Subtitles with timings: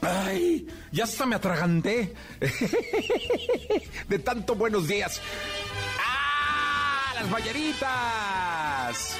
[0.00, 2.14] Ay, ya hasta me atraganté.
[4.08, 5.20] De tanto buenos días.
[5.98, 7.12] ¡Ah!
[7.16, 9.14] ¡Las balleritas!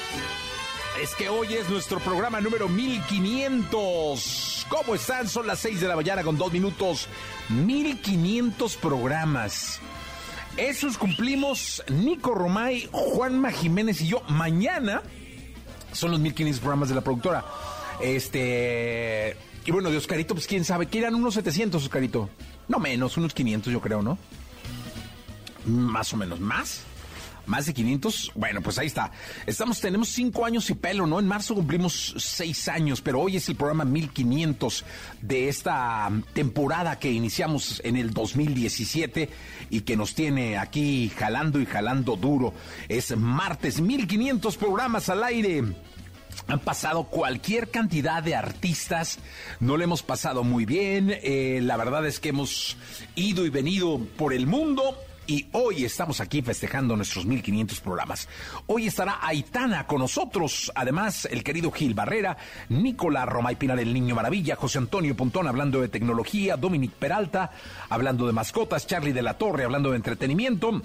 [1.02, 4.66] Es que hoy es nuestro programa número 1500.
[4.68, 5.28] ¿Cómo están?
[5.28, 7.08] Son las 6 de la mañana con dos minutos.
[7.50, 9.80] 1500 programas.
[10.56, 14.22] Esos cumplimos Nico Romay, Juanma Jiménez y yo.
[14.28, 15.02] Mañana
[15.92, 17.44] son los 1500 programas de la productora.
[18.02, 19.36] Este.
[19.64, 22.30] Y bueno, de Oscarito, pues quién sabe, que eran unos 700, Oscarito.
[22.68, 24.18] No menos, unos 500, yo creo, ¿no?
[25.66, 26.84] Más o menos, más.
[27.46, 28.32] Más de 500.
[28.36, 29.10] Bueno, pues ahí está.
[29.44, 31.18] Estamos, tenemos cinco años y pelo, ¿no?
[31.18, 34.84] En marzo cumplimos seis años, pero hoy es el programa 1500
[35.20, 39.28] de esta temporada que iniciamos en el 2017
[39.70, 42.54] y que nos tiene aquí jalando y jalando duro.
[42.88, 45.64] Es martes, 1500 programas al aire.
[46.50, 49.20] Han pasado cualquier cantidad de artistas,
[49.60, 52.76] no le hemos pasado muy bien, eh, la verdad es que hemos
[53.14, 54.96] ido y venido por el mundo
[55.28, 58.28] y hoy estamos aquí festejando nuestros 1500 programas.
[58.66, 62.36] Hoy estará Aitana con nosotros, además el querido Gil Barrera,
[62.68, 67.52] Nicolás Romay Pinar el Niño Maravilla, José Antonio Pontón hablando de tecnología, Dominic Peralta
[67.88, 70.82] hablando de mascotas, Charlie de la Torre hablando de entretenimiento.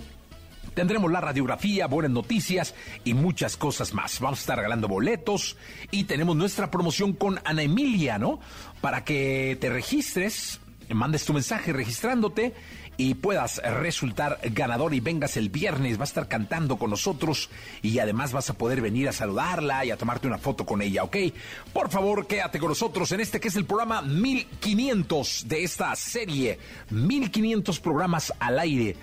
[0.74, 4.20] Tendremos la radiografía, buenas noticias y muchas cosas más.
[4.20, 5.58] Vamos a estar regalando boletos
[5.92, 8.40] y tenemos nuestra promoción con Ana Emilia, ¿no?
[8.82, 10.60] Para que te registres,
[10.90, 12.54] mandes tu mensaje registrándote
[12.98, 17.50] y puedas resultar ganador y vengas el viernes, va a estar cantando con nosotros
[17.82, 21.04] y además vas a poder venir a saludarla y a tomarte una foto con ella,
[21.04, 21.18] ¿ok?
[21.74, 26.60] Por favor, quédate con nosotros en este que es el programa 1500 de esta serie,
[26.90, 28.96] 1500 programas al aire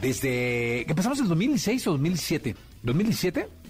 [0.00, 3.60] desde que empezamos en 2006 o 2007, 2017.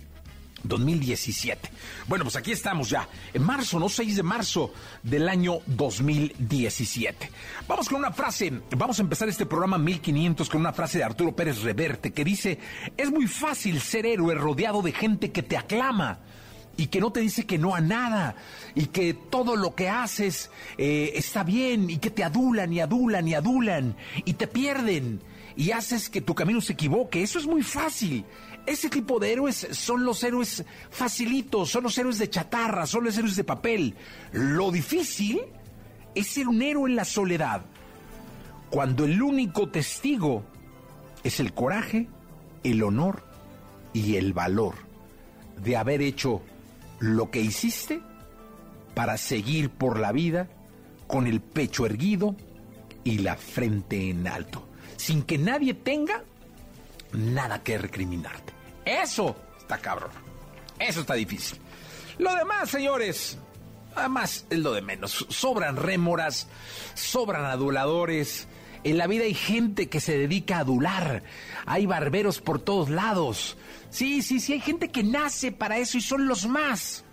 [0.63, 1.71] 2017.
[2.07, 3.89] Bueno, pues aquí estamos ya, en marzo, ¿no?
[3.89, 7.31] 6 de marzo del año 2017.
[7.67, 11.35] Vamos con una frase, vamos a empezar este programa 1500 con una frase de Arturo
[11.35, 12.59] Pérez Reverte que dice,
[12.97, 16.19] es muy fácil ser héroe rodeado de gente que te aclama
[16.77, 18.37] y que no te dice que no a nada
[18.75, 23.29] y que todo lo que haces eh, está bien y que te adulan y adulan
[23.29, 25.21] y adulan y te pierden
[25.61, 27.23] y haces que tu camino se equivoque.
[27.23, 28.25] Eso es muy fácil.
[28.65, 33.19] Ese tipo de héroes son los héroes facilitos, son los héroes de chatarra, son los
[33.19, 33.95] héroes de papel.
[34.33, 35.39] Lo difícil
[36.15, 37.61] es ser un héroe en la soledad,
[38.71, 40.45] cuando el único testigo
[41.25, 42.09] es el coraje,
[42.65, 43.23] el honor
[43.93, 44.77] y el valor
[45.63, 46.41] de haber hecho
[47.01, 48.01] lo que hiciste
[48.95, 50.49] para seguir por la vida
[51.07, 52.35] con el pecho erguido
[53.05, 54.67] y la frente en alto,
[55.01, 56.23] sin que nadie tenga
[57.13, 58.53] nada que recriminarte.
[58.85, 60.11] Eso está cabrón.
[60.79, 61.59] Eso está difícil.
[62.19, 63.39] Lo demás, señores,
[63.97, 65.27] además es lo de menos.
[65.31, 66.49] Sobran rémoras,
[66.95, 68.47] sobran aduladores.
[68.85, 71.23] En la vida hay gente que se dedica a adular.
[71.65, 73.57] Hay barberos por todos lados.
[73.89, 77.05] Sí, sí, sí, hay gente que nace para eso y son los más.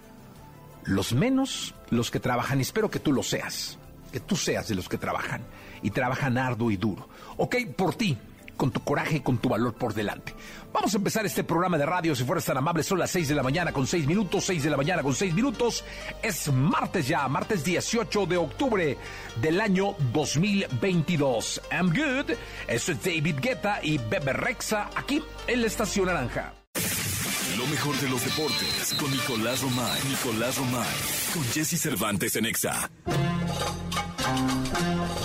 [0.83, 2.59] Los menos, los que trabajan.
[2.59, 3.77] Espero que tú lo seas.
[4.11, 5.41] Que tú seas de los que trabajan.
[5.81, 7.07] Y trabajan arduo y duro.
[7.37, 8.17] Ok, por ti
[8.57, 10.34] con tu coraje con tu valor por delante.
[10.73, 13.35] Vamos a empezar este programa de radio, si fueras tan amable, son las 6 de
[13.35, 15.85] la mañana con 6 minutos, 6 de la mañana con 6 minutos.
[16.22, 18.97] Es martes ya, martes 18 de octubre
[19.41, 21.61] del año 2022.
[21.72, 22.35] I'm good.
[22.67, 26.53] Eso es David Guetta y Bebe Rexa aquí en la Estación Naranja.
[27.57, 29.99] Lo mejor de los deportes con Nicolás Romay.
[30.09, 30.87] Nicolás Romay.
[31.33, 32.90] Con Jesse Cervantes en Exa.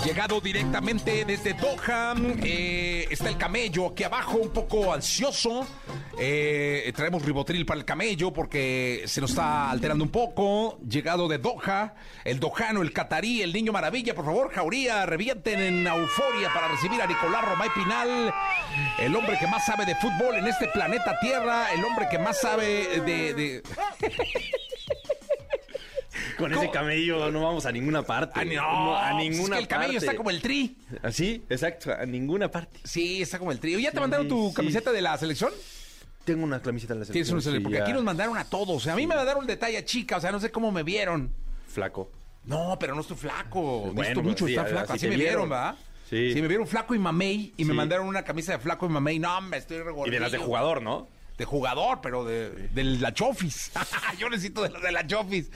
[0.05, 2.13] Llegado directamente desde Doha,
[2.43, 5.65] eh, está el camello aquí abajo, un poco ansioso.
[6.19, 10.77] Eh, traemos ribotril para el camello porque se nos está alterando un poco.
[10.87, 11.95] Llegado de Doha,
[12.25, 14.13] el dojano, el catarí, el niño maravilla.
[14.13, 18.33] Por favor, Jauría, revienten en euforia para recibir a Nicolás Romay Pinal,
[18.99, 22.41] el hombre que más sabe de fútbol en este planeta Tierra, el hombre que más
[22.41, 23.33] sabe de...
[23.33, 23.63] de...
[26.37, 26.61] Con ¿Cómo?
[26.61, 28.39] ese camello no vamos a ninguna parte.
[28.39, 30.05] Ah, no, a pues es ninguna que el camello parte.
[30.05, 30.77] está como el tri.
[31.01, 32.79] Así, exacto, a ninguna parte.
[32.83, 33.81] Sí, está como el tri.
[33.81, 34.55] ¿Ya te mandaron tu sí.
[34.55, 35.51] camiseta de la selección?
[36.25, 37.35] Tengo una camiseta de la Tienes selección.
[37.35, 37.83] una selección, sí, porque ya.
[37.83, 38.69] aquí nos mandaron a todos.
[38.69, 40.71] O sea, a mí me mandaron el detalle a chica, o sea, no sé cómo
[40.71, 41.31] me vieron.
[41.67, 42.11] Flaco.
[42.45, 43.91] No, pero no estoy flaco.
[43.93, 44.93] Bueno, Visto mucho está flaco.
[44.93, 45.47] Así me vieron.
[45.47, 45.75] vieron, ¿verdad?
[46.09, 46.33] Sí.
[46.33, 49.19] Sí, me vieron flaco y mamey y me mandaron una camisa de flaco y mamey.
[49.19, 50.13] No, me estoy Y regordillo.
[50.15, 51.07] de las de jugador, ¿no?
[51.37, 53.71] De jugador, pero de, de la Chofis.
[54.19, 55.49] Yo necesito de la de la Chofis.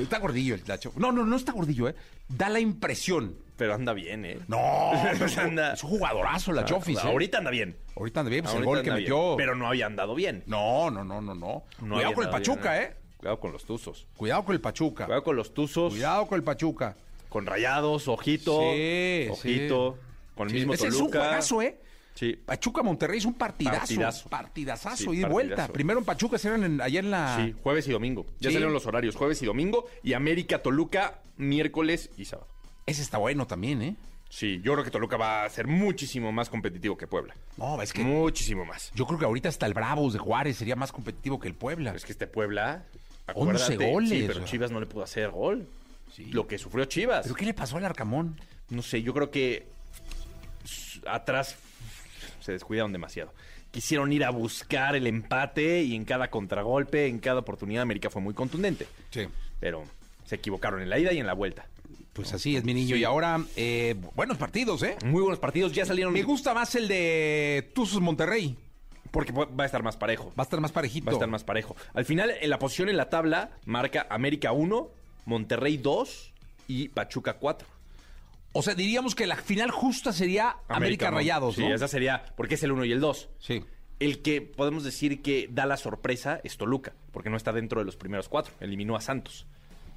[0.00, 1.00] Está gordillo el la Chofis.
[1.00, 1.94] No, no, no está gordillo, ¿eh?
[2.28, 3.34] Da la impresión.
[3.56, 4.38] Pero anda bien, ¿eh?
[4.48, 4.92] No,
[5.38, 7.02] Anda- es un jugadorazo la Chofis, ¿eh?
[7.02, 7.76] Ahorita anda bien.
[7.96, 9.22] Ahorita anda bien, pues el gol que metió.
[9.22, 9.36] bien.
[9.36, 10.42] Pero no había andado bien.
[10.46, 11.64] No, no, no, no, no.
[11.82, 12.94] No Cuidado con el Pachuca, bien, ¿eh?
[13.18, 14.06] Cuidado con los tuzos.
[14.16, 15.04] Cuidado con el Pachuca.
[15.04, 15.92] Cuidado con los tuzos.
[15.92, 16.96] Cuidado con el Pachuca.
[17.28, 18.60] Con rayados, ojito.
[18.72, 19.98] Sí, ojito.
[20.34, 21.78] Con el Sí, mismo ese es un juegazo, ¿eh?
[22.14, 22.32] Sí.
[22.44, 23.78] Pachuca Monterrey es un partidazo.
[23.80, 24.28] Partidazo.
[24.28, 25.32] Partidazazo, Sí, y de partidazo.
[25.32, 25.68] vuelta.
[25.68, 27.36] Primero en Pachuca, se eran en- ayer en la.
[27.36, 28.26] Sí, jueves y domingo.
[28.40, 28.54] Ya Sí.
[28.54, 29.86] salieron los horarios, jueves y domingo.
[30.02, 32.48] Y América, Toluca, miércoles y sábado.
[32.86, 33.96] Ese está bueno también, ¿eh?
[34.28, 37.34] Sí, yo creo que Toluca va a ser muchísimo más competitivo que Puebla.
[37.56, 38.92] No, es que Muchísimo más.
[38.94, 41.90] yo creo que ahorita hasta el Bravos de Juárez sería más competitivo que el Puebla.
[41.90, 42.84] Pero es que este Puebla.
[43.34, 44.44] 11 acuérdate, goles, Sí, pero.
[44.44, 45.66] Chivas no le pudo hacer gol.
[46.14, 46.24] Sí.
[46.26, 47.22] Lo que sufrió Chivas.
[47.22, 48.40] ¿Pero qué le pasó al Arcamón?
[48.68, 49.66] No sé, yo creo que
[51.06, 51.56] atrás
[52.50, 53.32] se descuidaron demasiado.
[53.70, 58.20] Quisieron ir a buscar el empate y en cada contragolpe, en cada oportunidad, América fue
[58.20, 58.88] muy contundente.
[59.10, 59.28] Sí.
[59.60, 59.84] Pero
[60.24, 61.66] se equivocaron en la ida y en la vuelta.
[62.12, 62.96] Pues así es, mi niño.
[62.96, 64.96] Y ahora, eh, buenos partidos, ¿eh?
[65.04, 66.12] Muy buenos partidos, ya salieron.
[66.12, 68.56] Me gusta más el de Tuzos Monterrey.
[69.12, 70.32] Porque va a estar más parejo.
[70.38, 71.06] Va a estar más parejito.
[71.06, 71.76] Va a estar más parejo.
[71.94, 74.88] Al final, en la posición en la tabla, marca América 1,
[75.24, 76.32] Monterrey 2
[76.68, 77.66] y Pachuca 4.
[78.52, 81.18] O sea, diríamos que la final justa sería América, ¿no?
[81.18, 81.74] Rayados, Sí, ¿no?
[81.74, 83.28] esa sería, porque es el 1 y el 2.
[83.38, 83.64] Sí.
[84.00, 87.84] El que podemos decir que da la sorpresa es Toluca, porque no está dentro de
[87.86, 88.52] los primeros cuatro.
[88.60, 89.46] Eliminó a Santos.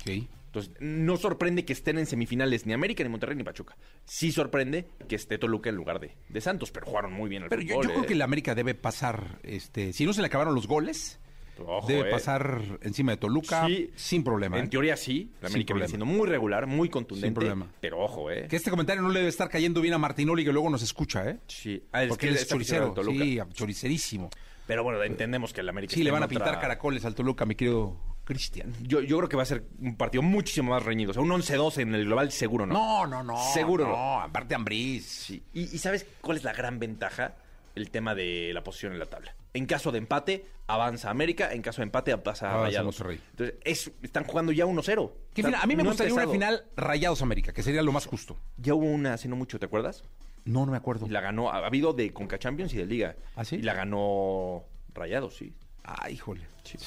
[0.04, 0.28] Sí.
[0.48, 3.76] Entonces, no sorprende que estén en semifinales ni América, ni Monterrey, ni Pachuca.
[4.06, 7.50] Sí sorprende que esté Toluca en lugar de, de Santos, pero jugaron muy bien al
[7.50, 8.08] Pero yo, fútbol, yo creo ¿eh?
[8.08, 11.20] que la América debe pasar, este, si no se le acabaron los goles,
[11.60, 12.12] Ojo, debe eh.
[12.12, 14.58] pasar encima de Toluca Sí, sin problema.
[14.60, 14.68] En ¿eh?
[14.70, 17.28] teoría sí, la América viene siendo muy regular, muy contundente.
[17.28, 17.68] Sin problema.
[17.80, 18.48] Pero ojo, ¿eh?
[18.50, 21.30] Que este comentario no le debe estar cayendo bien a Martinoli, que luego nos escucha,
[21.30, 21.38] ¿eh?
[21.48, 21.84] Sí.
[21.92, 22.92] Ah, es Porque que él es choricero.
[22.94, 23.24] Toluca.
[23.24, 24.30] Sí, choricerísimo.
[24.66, 27.46] Pero bueno, entendemos que el América Sí, le van a otra- pintar caracoles al Toluca,
[27.46, 28.74] mi querido Cristian.
[28.82, 31.12] Yo, yo creo que va a ser un partido muchísimo más reñido.
[31.12, 32.74] O sea, un 11-12 en el global, seguro no.
[32.74, 33.38] No, no, no.
[33.54, 33.92] Seguro no.
[33.92, 34.22] no.
[34.22, 35.06] Aparte Ambriz.
[35.06, 35.44] Sí.
[35.54, 37.36] ¿Y, y sabes cuál es la gran ventaja?
[37.76, 39.36] El tema de la posición en la tabla.
[39.54, 41.52] En caso de empate, avanza América.
[41.54, 43.00] En caso de empate, pasa Avanza Rayados.
[43.00, 43.20] Monterrey.
[43.32, 45.12] Entonces, es- están jugando ya 1-0.
[45.34, 45.62] ¿Qué O sea, final?
[45.62, 46.34] A mí me no gustaría una empezado.
[46.56, 48.38] final Rayados América, que sería lo más justo.
[48.58, 50.04] Ya hubo una hace no mucho, ¿te acuerdas?
[50.46, 51.06] No, no me acuerdo.
[51.08, 53.16] Y la ganó, ha habido de Conca Champions y de Liga.
[53.36, 53.56] ¿Ah, sí?
[53.56, 55.54] Y la ganó Rayados, sí.
[55.84, 56.42] Ah, híjole.
[56.64, 56.78] Sí.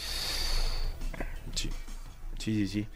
[1.54, 1.70] Sí.
[2.38, 2.86] Sí, sí, sí.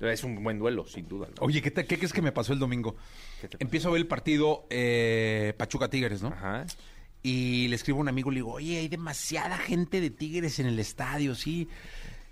[0.00, 1.28] Es un buen duelo, sin duda.
[1.28, 1.34] ¿no?
[1.46, 2.96] Oye, ¿qué, te- qué crees que me pasó el domingo?
[3.40, 3.64] ¿Qué te pasó?
[3.64, 6.28] Empiezo a ver el partido eh, Pachuca Tigres, ¿no?
[6.28, 6.64] Ajá.
[7.22, 10.66] Y le escribo a un amigo, le digo, oye, hay demasiada gente de Tigres en
[10.66, 11.68] el estadio, sí.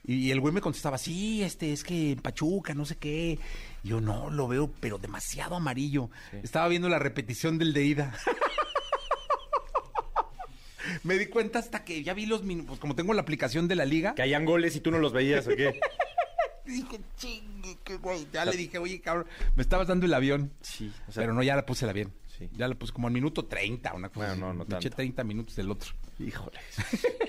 [0.05, 3.39] Y el güey me contestaba, sí, este, es que en Pachuca, no sé qué.
[3.85, 6.09] Y yo, no, lo veo, pero demasiado amarillo.
[6.43, 8.15] Estaba viendo la repetición del de ida.
[11.05, 13.85] me di cuenta hasta que ya vi los minutos, como tengo la aplicación de la
[13.85, 14.15] liga.
[14.15, 15.79] Que hayan goles y tú no los veías, ¿o qué?
[16.65, 18.27] Dije, chingue, qué güey.
[18.33, 20.53] Ya le dije, oye, cabrón, me estabas dando el avión.
[20.61, 22.13] Sí, o sea- pero no, ya la puse el avión.
[22.39, 22.49] Sí.
[22.57, 24.29] Ya puse como al minuto 30, una cosa.
[24.29, 24.97] Bueno, no, no eché tanto.
[24.97, 25.91] 30 minutos del otro.
[26.19, 26.59] Híjole.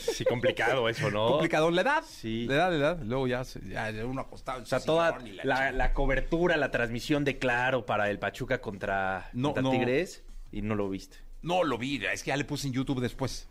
[0.00, 1.28] Sí, complicado eso, ¿no?
[1.32, 1.70] Complicado.
[1.70, 2.04] La edad.
[2.06, 2.46] Sí.
[2.46, 3.02] La edad, la edad.
[3.02, 4.62] Luego ya, se- ya uno acostado.
[4.62, 9.48] O sea, toda la, la cobertura, la transmisión de Claro para el Pachuca contra, No,
[9.48, 9.70] contra no.
[9.70, 13.00] Tigres y no lo viste, No lo vi, es que ya le puse en YouTube
[13.00, 13.46] después.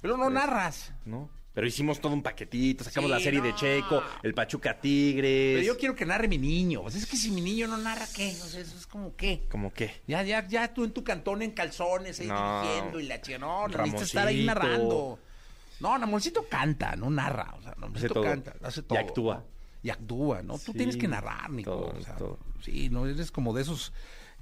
[0.00, 0.92] Pero no narras.
[1.04, 1.30] ¿no?
[1.54, 3.54] Pero hicimos todo un paquetito, sacamos Sí, la serie de.
[3.54, 5.56] Checo, el Pachuca Tigres.
[5.58, 6.80] Pero yo quiero que narre mi niño.
[6.82, 8.30] Pues es que si mi niño no narra, ¿qué?
[8.42, 9.44] O sea, eso es como qué.
[9.50, 10.00] ¿Cómo qué?
[10.06, 12.62] Ya, ya, ya tú en tu cantón en calzones ahí No.
[12.62, 13.38] dirigiendo y la chica.
[13.38, 15.18] No, no necesitas estar ahí narrando.
[15.80, 17.54] No, Namorcito canta, no narra.
[17.58, 18.98] O sea, Namorcito canta, hace todo.
[18.98, 19.44] Y actúa.
[19.82, 20.58] Y actúa, ¿no?
[20.58, 21.70] Tú tienes que narrar, Nico.
[21.70, 22.38] todo, o sea, todo.
[22.64, 23.92] Sí, no eres como de esos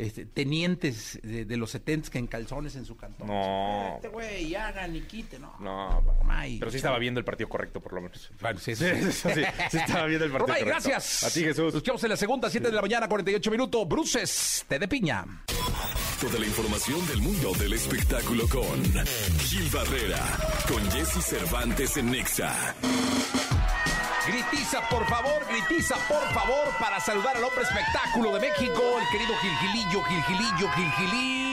[0.00, 3.26] este, tenientes de, de los setentas que en calzones en su cantón.
[3.28, 3.94] No.
[3.96, 5.54] Este güey, hagan y quite, ¿no?
[5.60, 8.30] No, Romay, pero sí estaba viendo el partido correcto, por lo menos.
[8.40, 8.84] Bueno, sí, sí.
[9.10, 10.88] Sí, sí, sí estaba viendo el partido Romay, correcto.
[10.88, 11.24] gracias.
[11.24, 11.74] A ti, Jesús.
[11.74, 13.86] Nos en la segunda, 7 de la mañana, 48 minutos.
[13.88, 15.24] Bruces, té de piña.
[16.32, 18.82] de la información del mundo del espectáculo con
[19.38, 20.38] Gil Barrera,
[20.68, 22.74] con Jesse Cervantes en Nexa.
[24.30, 29.34] Gritiza, por favor, gritiza, por favor, para saludar al hombre espectáculo de México, el querido
[29.40, 30.68] Gilgilillo, Gilgilillo,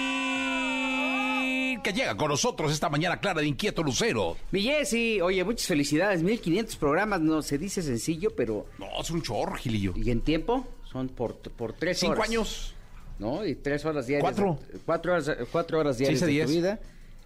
[0.07, 4.38] Gilgilín, que llega con nosotros esta mañana clara de Inquieto Lucero.
[4.51, 6.22] Jessy, oye, muchas felicidades.
[6.22, 8.67] 1500 programas, no se dice sencillo, pero.
[8.77, 9.93] No, es un chorro, Gilillo.
[9.96, 10.67] ¿Y en tiempo?
[10.91, 12.29] Son por, por tres Cinco horas.
[12.29, 12.75] años.
[13.17, 13.43] ¿No?
[13.46, 14.22] Y tres horas diarias.
[14.36, 14.60] Cuatro.
[14.86, 16.79] cuatro horas, cuatro horas diarias de tu vida.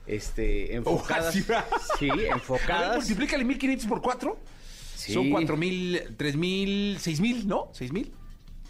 [0.08, 1.34] Este, enfocadas.
[2.00, 2.96] sí, A ver, enfocadas.
[3.00, 4.38] multiplícale 1500 por 4.
[5.02, 5.14] Sí.
[5.14, 7.70] Son 4000, 3000, 6000, ¿no?
[7.74, 8.12] 6000.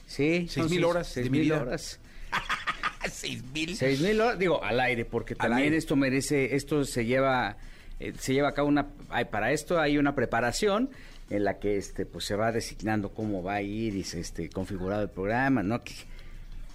[0.07, 1.61] Sí, Seis mil horas de Seis mi mil vida.
[1.61, 2.00] horas.
[3.09, 3.75] 6000.
[3.75, 5.77] Seis mil horas, digo, al aire, porque Al también aire.
[5.77, 7.57] esto merece, esto se lleva,
[8.00, 10.89] eh, se lleva a cabo una, hay- para esto hay una preparación
[11.29, 14.50] en la que este, pues se va designando cómo va a ir y se este
[14.50, 15.83] configurado el programa, ¿no?
[15.83, 15.93] Que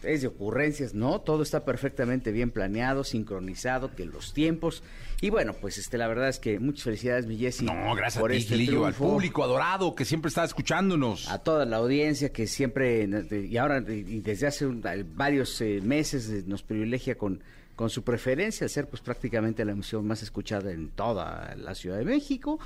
[0.03, 1.21] es de ocurrencias, ¿no?
[1.21, 4.83] Todo está perfectamente bien planeado, sincronizado, que los tiempos.
[5.23, 7.65] Y bueno, pues este, la verdad es que muchas felicidades, mi Jessy.
[7.65, 11.31] No, gracias por a ti, este Gilillo, al público adorado que siempre está escuchándonos.
[11.31, 14.83] a toda la audiencia que siempre y ahora y desde hace un-
[15.15, 17.43] varios eh, meses eh, nos privilegia con
[17.77, 21.99] con su preferencia al ser pues prácticamente la emisión más escuchada en toda la Ciudad
[21.99, 22.59] de México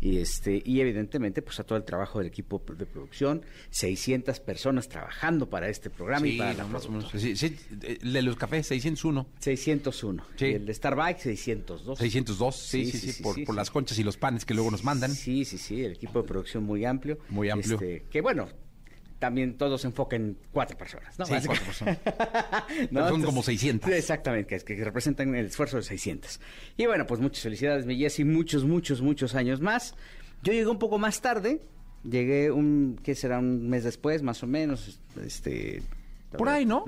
[0.00, 4.88] y este y evidentemente pues a todo el trabajo del equipo de producción 600 personas
[4.88, 7.10] trabajando para este programa y Sí, para la más o menos.
[7.12, 9.26] Sí, sí, eh, el de los cafés, 601.
[9.40, 10.46] 601 Sí.
[10.46, 14.16] y el de Starbucks 602 602, sí, sí, sí, por, por las conchas y los
[14.16, 15.12] panes que luego nos mandan.
[15.14, 17.18] Sí, sí, sí, el equipo de producción muy amplio.
[17.28, 17.74] Muy amplio.
[17.74, 18.48] Este, que bueno,
[19.18, 21.26] también todo se enfoca en cuatro personas, ¿no?
[21.26, 21.98] Sí, cuatro personas.
[22.92, 23.90] Pero son como 600.
[23.90, 26.40] Exactamente, que, es- que representan el esfuerzo de 600.
[26.76, 29.94] Y bueno, pues muchas felicidades, mi Jessy, muchos, muchos, muchos años más.
[30.42, 31.60] Yo llegué un poco más tarde,
[32.08, 33.38] llegué un, ¿qué será?
[33.40, 35.82] Un mes después, más o menos, este...
[36.36, 36.84] Por ahí, ¿no?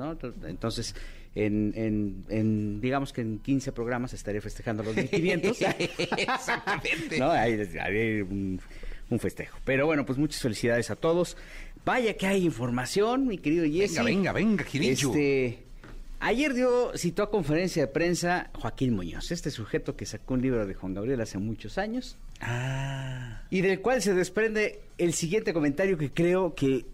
[0.46, 0.94] Entonces...
[1.32, 5.58] En, en, en, digamos que en 15 programas estaré festejando los 1500.
[6.18, 7.18] Exactamente.
[7.20, 7.30] ¿no?
[7.30, 8.60] Ahí haré un,
[9.10, 9.56] un festejo.
[9.64, 11.36] Pero bueno, pues muchas felicidades a todos.
[11.84, 13.96] Vaya que hay información, mi querido Jesse.
[14.04, 15.08] Venga, venga, venga, Gilillo.
[15.10, 15.58] Este,
[16.20, 20.66] ayer dio, citó a conferencia de prensa Joaquín Muñoz, este sujeto que sacó un libro
[20.66, 23.42] de Juan Gabriel hace muchos años Ah.
[23.50, 26.86] y del cual se desprende el siguiente comentario que creo que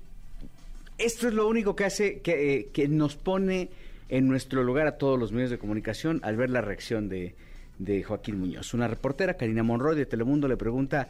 [0.98, 3.70] esto es lo único que hace que, eh, que nos pone
[4.08, 7.34] en nuestro lugar a todos los medios de comunicación al ver la reacción de,
[7.78, 8.72] de Joaquín Muñoz.
[8.72, 11.08] Una reportera, Karina Monroy de Telemundo, le pregunta,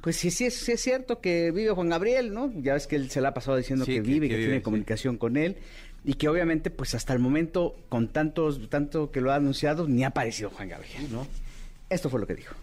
[0.00, 2.50] pues si es, si es cierto que vive Juan Gabriel, ¿no?
[2.62, 4.36] Ya ves que él se la ha pasado diciendo Sí, que, que- vive, que que,
[4.36, 4.62] vive, tiene sí.
[4.64, 5.56] comunicación con él
[6.04, 10.04] y que obviamente pues hasta el momento con tantos tanto que lo ha anunciado ni
[10.04, 11.26] ha aparecido Juan Gabriel, ¿no?
[11.90, 12.54] Esto fue lo que dijo.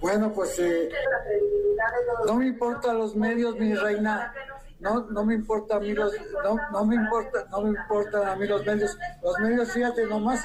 [0.00, 0.88] Bueno, pues eh,
[2.26, 4.32] no me importan los medios, mi reina.
[4.80, 6.12] No, no me importa a mí los,
[6.44, 8.96] no, no me importa, no me importan a mí los medios.
[9.22, 10.44] Los medios, fíjate nomás,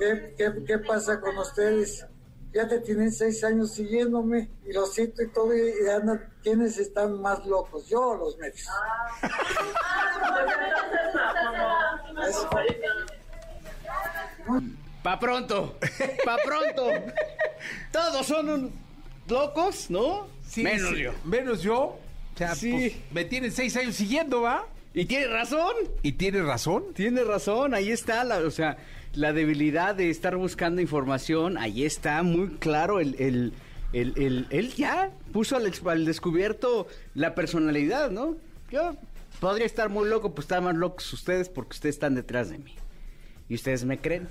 [0.00, 2.04] ¿qué, qué, qué pasa con ustedes?
[2.52, 7.46] Fíjate, tienen seis años siguiéndome y lo siento y todo, y, andan, ¿quiénes están más
[7.46, 7.86] locos?
[7.88, 8.66] ¿Yo o los medios?
[12.28, 12.50] Eso.
[15.02, 15.76] Pa' pronto,
[16.24, 16.90] pa' pronto.
[17.92, 18.72] Todos son un-
[19.28, 20.26] locos, ¿no?
[20.46, 21.12] Sí, Menos sí, yo.
[21.24, 21.78] Menos yo.
[21.84, 21.98] O
[22.36, 22.72] sea, Sí.
[22.72, 24.66] pues, me tienen seis años siguiendo, ¿va?
[24.92, 26.92] Y tiene razón, Y tienes razón.
[26.94, 28.76] tiene razón, ahí está, la, o sea,
[29.14, 33.52] la debilidad de estar buscando información, ahí está muy claro, el,
[33.92, 38.36] el, él ya puso al, descubierto la personalidad, ¿no?
[38.70, 38.96] Yo
[39.40, 42.74] podría estar muy loco, pues están más locos ustedes porque ustedes están detrás de mí.
[43.48, 44.28] Y ustedes me creen.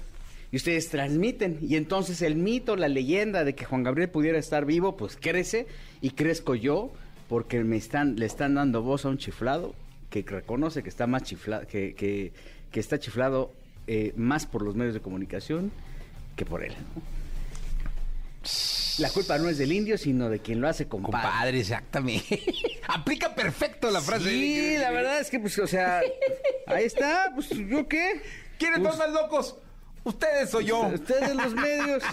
[0.52, 1.60] Y ustedes transmiten.
[1.62, 5.68] Y entonces el mito, la leyenda de que Juan Gabriel pudiera estar vivo, pues crece
[6.02, 6.92] y crezco yo
[7.28, 9.76] porque me están, le están dando voz a un chiflado
[10.10, 13.54] que reconoce que está más chiflado, que, que está chiflado
[13.92, 15.72] eh, más por los medios de comunicación
[16.36, 16.76] que por él.
[16.96, 17.02] ¿no?
[19.00, 21.28] La culpa no es del indio, sino de quien lo hace compadre.
[21.28, 22.44] Compadre, exactamente.
[22.88, 24.30] Aplica perfecto la frase.
[24.30, 26.02] Sí, la verdad es que, pues, o sea,
[26.68, 28.22] ahí está, pues, ¿yo qué?
[28.60, 29.56] ¿Quiénes Pues, son más locos?
[30.04, 30.82] ¿Ustedes o yo?
[30.94, 32.04] Ustedes los medios.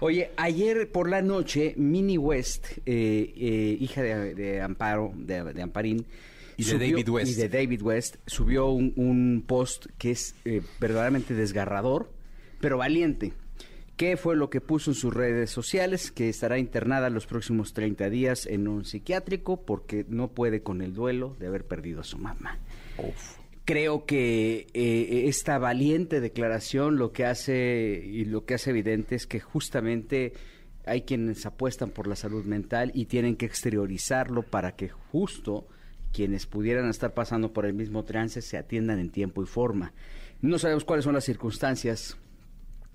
[0.00, 5.62] Oye, ayer por la noche, Minnie West, eh, eh, hija de, de Amparo, de, de
[5.62, 6.06] Amparín.
[6.56, 7.30] Y de David West.
[7.30, 12.10] Y de David West, subió un, un post que es eh, verdaderamente desgarrador,
[12.60, 13.32] pero valiente.
[13.96, 16.10] ¿Qué fue lo que puso en sus redes sociales?
[16.10, 20.92] Que estará internada los próximos 30 días en un psiquiátrico porque no puede con el
[20.92, 22.58] duelo de haber perdido a su mamá.
[23.64, 29.26] Creo que eh, esta valiente declaración lo que hace y lo que hace evidente es
[29.26, 30.34] que justamente
[30.84, 35.66] hay quienes apuestan por la salud mental y tienen que exteriorizarlo para que justo
[36.12, 39.92] quienes pudieran estar pasando por el mismo trance se atiendan en tiempo y forma.
[40.42, 42.16] No sabemos cuáles son las circunstancias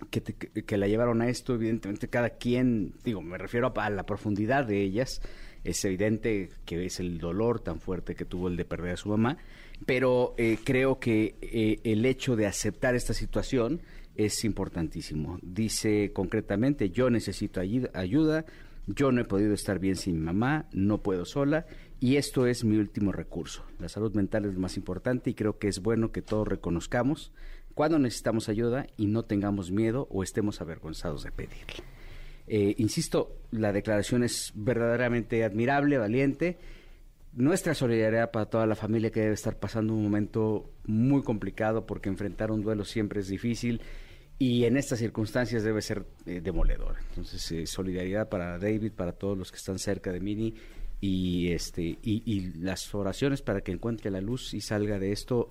[0.09, 0.33] que, te-
[0.77, 5.21] la llevaron a esto, evidentemente cada quien, digo, me refiero a, la profundidad de ellas,
[5.63, 9.09] es evidente que es el dolor tan fuerte que tuvo el de perder a su
[9.09, 9.37] mamá,
[9.85, 13.81] pero eh, creo que eh, el hecho de aceptar esta situación
[14.15, 15.37] es importantísimo.
[15.43, 18.45] Dice concretamente, yo necesito ayu- ayuda,
[18.87, 21.65] yo no he podido estar bien sin mamá, no puedo sola
[22.01, 23.63] y esto es mi último recurso.
[23.77, 27.31] La salud mental es lo más importante y creo que es bueno que todos reconozcamos
[27.75, 31.75] cuando necesitamos ayuda y no tengamos miedo o estemos avergonzados de pedirle.
[32.47, 36.57] Eh, insisto, la declaración es verdaderamente admirable, valiente.
[37.33, 42.09] Nuestra solidaridad para toda la familia que debe estar pasando un momento muy complicado porque
[42.09, 43.79] enfrentar un duelo siempre es difícil
[44.39, 46.95] y en estas circunstancias debe ser eh, demoledor.
[47.09, 50.55] Entonces, eh, solidaridad para David, para todos los que están cerca de Mini
[51.01, 55.49] y este y, y las oraciones para que encuentre la luz y salga de esto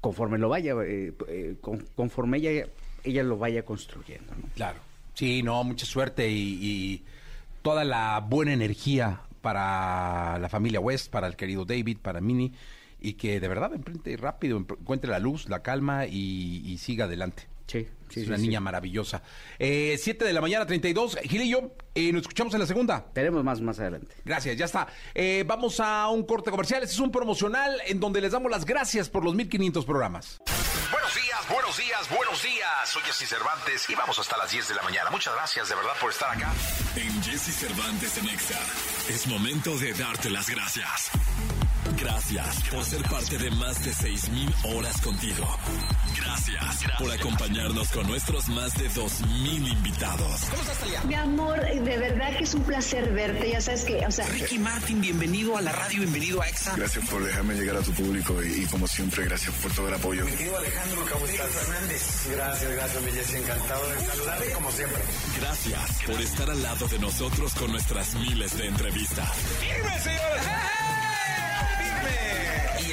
[0.00, 2.68] conforme lo vaya, eh, eh, con- conforme ella
[3.02, 4.32] ella lo vaya construyendo.
[4.54, 4.78] Claro.
[5.14, 7.04] Sí, no, mucha suerte y,
[7.62, 12.52] toda la buena energía para la familia West, para el querido David, para Minnie,
[13.00, 17.48] y que de verdad emprende rápido, encuentre la luz, la calma y siga adelante.
[17.66, 18.42] Sí, sí, es una sí.
[18.42, 19.22] niña maravillosa.
[19.58, 21.18] Eh, Siete de la mañana, 32.
[21.24, 23.04] Gilillo, eh, nos escuchamos en la segunda.
[23.12, 24.14] Tenemos más más adelante.
[24.24, 24.86] Gracias, ya está.
[25.14, 26.82] Eh, vamos a un corte comercial.
[26.82, 30.38] Este es un promocional en donde les damos las gracias por los 1500 programas.
[30.92, 32.70] Buenos días, buenos días, buenos días.
[32.86, 35.10] Soy Jesse Cervantes y vamos hasta las 10 de la mañana.
[35.10, 36.52] Muchas gracias de verdad por estar acá.
[36.94, 38.58] En Jesse Cervantes en Exa,
[39.08, 41.10] es momento de darte las gracias.
[41.94, 45.46] Gracias por ser parte de más de 6000 horas contigo.
[46.16, 50.40] Gracias, por acompañarnos con nuestros más de 2000 invitados.
[51.06, 53.50] Mi amor, de verdad que es un placer verte.
[53.50, 56.76] Ya sabes que, o sea, Ricky Martin, bienvenido a la radio, bienvenido a EXA.
[56.76, 59.94] Gracias por dejarme llegar a tu público y, y como siempre, gracias por todo el
[59.94, 60.24] apoyo.
[60.24, 62.26] Alejandro Caballero Fernández.
[62.30, 63.34] Gracias, gracias, mi Jesse.
[63.34, 65.02] Encantado de saludarte como siempre.
[65.40, 69.30] Gracias por estar al lado de nosotros con nuestras miles de entrevistas.
[69.60, 70.75] ¡Firme, señores!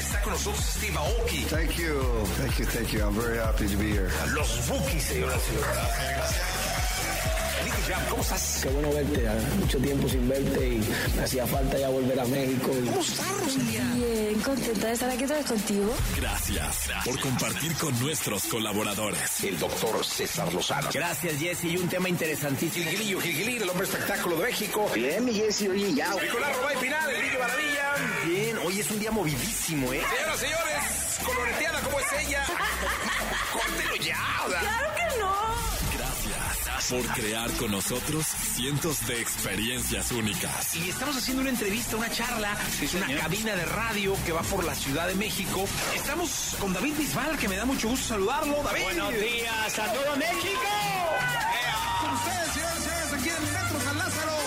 [0.03, 1.45] Está con nosotros Steve Aoki.
[1.49, 3.03] Thank you, thank you, thank you.
[3.03, 4.11] I'm very happy to be here.
[4.35, 6.72] Los Bookies, señoras y señores.
[7.63, 8.59] Nicky Jam, ¿cómo estás?
[8.63, 9.29] Qué bueno verte, ¿eh?
[9.59, 12.71] mucho tiempo sin verte y me hacía falta ya volver a México.
[12.81, 13.83] y- ¿Cómo estás, Rosalía?
[13.95, 15.93] Bien, contenta de estar aquí otra vez contigo.
[16.17, 19.43] Gracias por compartir con nuestros colaboradores.
[19.43, 20.89] El doctor César Lozano.
[20.93, 21.65] Gracias, Jesse.
[21.65, 22.89] Y un tema interesantísimo.
[22.89, 24.89] Gilgilillo, Gilgilín, el hombre espectáculo de México.
[24.93, 26.13] Bien, mi Jesse, oye, ya.
[26.15, 27.93] Nicolás Robay Pinal, Enrique Maravilla.
[28.25, 30.01] Bien, hoy es un día movidísimo, ¿eh?
[30.09, 32.43] Señoras, señores, coloreteada como es ella.
[33.53, 34.59] Córtelo ya, o sea.
[34.59, 34.92] ¡Claro
[36.89, 40.75] por crear con nosotros cientos de experiencias únicas.
[40.75, 44.63] Y estamos haciendo una entrevista, una charla, es una cabina de radio que va por
[44.63, 45.65] la Ciudad de México.
[45.95, 48.61] Estamos con David Bisbal, que me da mucho gusto saludarlo.
[48.63, 48.83] David.
[48.83, 50.61] Buenos días a todo México.
[52.01, 54.37] Con ustedes, señores señores, aquí en el Metro San Lázaro.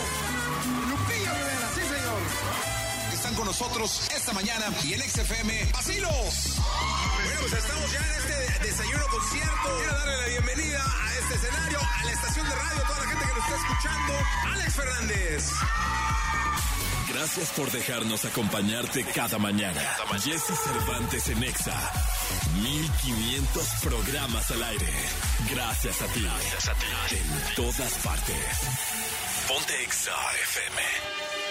[0.90, 3.14] Lupillo Rivera, sí, señor.
[3.14, 6.56] Están con nosotros esta mañana y en XFM Asilos.
[7.24, 9.05] Bueno, pues estamos ya en este desayuno
[10.46, 13.44] bienvenida a este escenario, a la estación de radio, a toda la gente que nos
[13.44, 14.12] está escuchando.
[14.52, 15.52] Alex Fernández.
[17.12, 19.80] Gracias por dejarnos acompañarte cada mañana.
[20.22, 21.92] Jesse Cervantes en Exa.
[22.62, 24.92] 1500 programas al aire.
[25.50, 26.22] Gracias a ti.
[26.22, 27.16] Gracias a ti.
[27.16, 28.36] En todas partes.
[29.48, 31.45] Ponte Exa FM.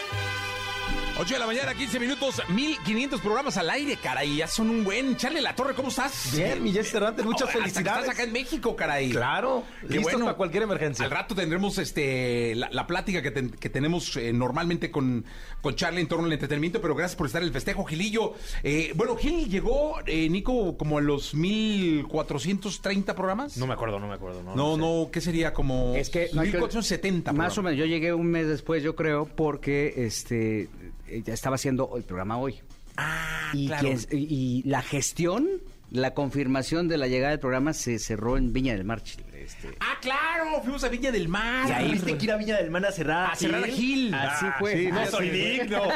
[1.18, 4.36] 8 de la mañana, 15 minutos, 1500 programas al aire, caray.
[4.36, 5.16] Ya son un buen.
[5.16, 6.34] Charlie La Torre, ¿cómo estás?
[6.36, 8.02] Bien, mi Cervantes, muchas felicidades.
[8.02, 9.12] Estás acá en México, caray.
[9.12, 10.26] Claro, Qué listos bueno.
[10.26, 11.06] para cualquier emergencia.
[11.06, 15.24] Al rato tendremos este la, la plática que, ten- que tenemos eh, normalmente con,
[15.62, 18.34] con Charlie en torno al entretenimiento, pero gracias por estar en el festejo, Gilillo.
[18.62, 23.56] Eh, bueno, Gil llegó, eh, Nico, como a los 1430 programas.
[23.56, 24.44] No me acuerdo, no me acuerdo.
[24.44, 24.82] No, No, sé.
[24.82, 25.54] no, ¿qué sería?
[25.54, 27.32] Como Es que que- 1470.
[27.32, 30.68] Más o menos, yo llegué un mes después, yo creo, porque este
[31.08, 32.60] ya estaba haciendo el programa hoy.
[32.98, 33.90] Ah, y, claro.
[34.12, 35.48] y la gestión,
[35.92, 39.02] la confirmación de la llegada del programa se cerró en Viña del Mar.
[39.34, 41.68] Este, Ah, claro, fuimos a Viña del Mar.
[41.70, 43.32] Y ahí viste que ir a Viña del Man a cerrar.
[43.32, 44.14] A cerrar a Gil.
[44.14, 44.74] Así Ah, fue.
[44.78, 45.38] sí, no Así soy fue.
[45.38, 45.84] digno.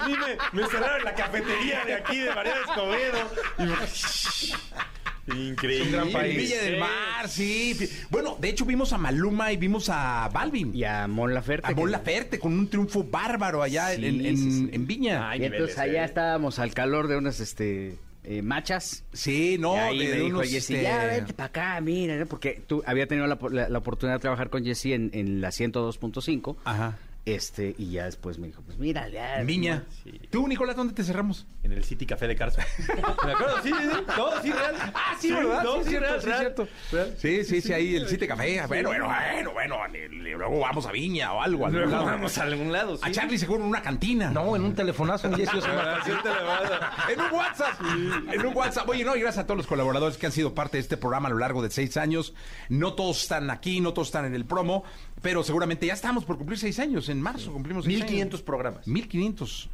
[0.00, 0.14] A mí
[0.52, 3.18] me, me cerraron la cafetería de aquí de María de Escobedo.
[5.34, 5.86] Increíble.
[5.86, 6.36] Un gran país.
[6.36, 6.78] Viña del.
[6.78, 7.76] Mar, sí.
[8.10, 10.74] Bueno, de hecho vimos a Maluma y vimos a Balvin.
[10.74, 11.66] Y a Mon Laferte.
[11.66, 14.68] a Mon Laferte con un triunfo bárbaro allá Sí, en, en- sí, sí.
[14.72, 15.28] en Viña.
[15.30, 16.06] Ay, Y entonces niveles, allá eh.
[16.06, 17.96] estábamos al calor de unas este
[18.28, 19.04] eh, machas.
[19.12, 22.24] Sí, no, y ahí de me dijo unos, Jessy, este, ya vente para acá, mira,
[22.26, 25.48] porque tú había tenido la, la- la oportunidad de trabajar con Jessy en, en la
[25.50, 26.56] 102.5.
[26.64, 26.98] Ajá.
[27.26, 29.42] Este, y ya después me dijo, pues mira, ya.
[29.42, 29.82] Viña.
[30.30, 31.44] ¿Tú, Nicolás, dónde te cerramos?
[31.64, 32.62] En el City Café de Carson.
[33.24, 33.62] ¿Me acuerdo?
[33.64, 34.02] Sí, sí, sí.
[34.16, 34.74] No, sí, real.
[34.94, 35.64] Ah, sí, ¿verdad?
[35.64, 36.38] No, sí, sí, real, sí, real.
[36.38, 36.68] cierto.
[36.92, 37.14] Real.
[37.18, 38.64] Sí, sí, sí, ahí el Cite Café.
[38.68, 39.76] Bueno, bueno, bueno, bueno.
[40.38, 41.68] Luego vamos a Viña o algo.
[41.68, 42.04] Luego lado.
[42.04, 43.12] vamos a algún lado, A sí.
[43.12, 44.30] Charlie seguro en una cantina.
[44.30, 46.04] No, en un telefonazo, un Jessy Osma.
[46.04, 47.12] Sí, te la mando.
[47.12, 47.80] En un WhatsApp.
[48.32, 48.88] En un WhatsApp.
[48.88, 51.26] Oye, no, y gracias a todos los colaboradores que han sido parte de este programa
[51.28, 52.34] a lo largo de seis años.
[52.68, 54.84] No todos están aquí, no todos están en el promo,
[55.26, 57.08] pero seguramente ya estamos por cumplir seis años.
[57.08, 58.42] En marzo cumplimos seis 1500 años.
[58.46, 58.86] programas.
[58.86, 59.68] 1500.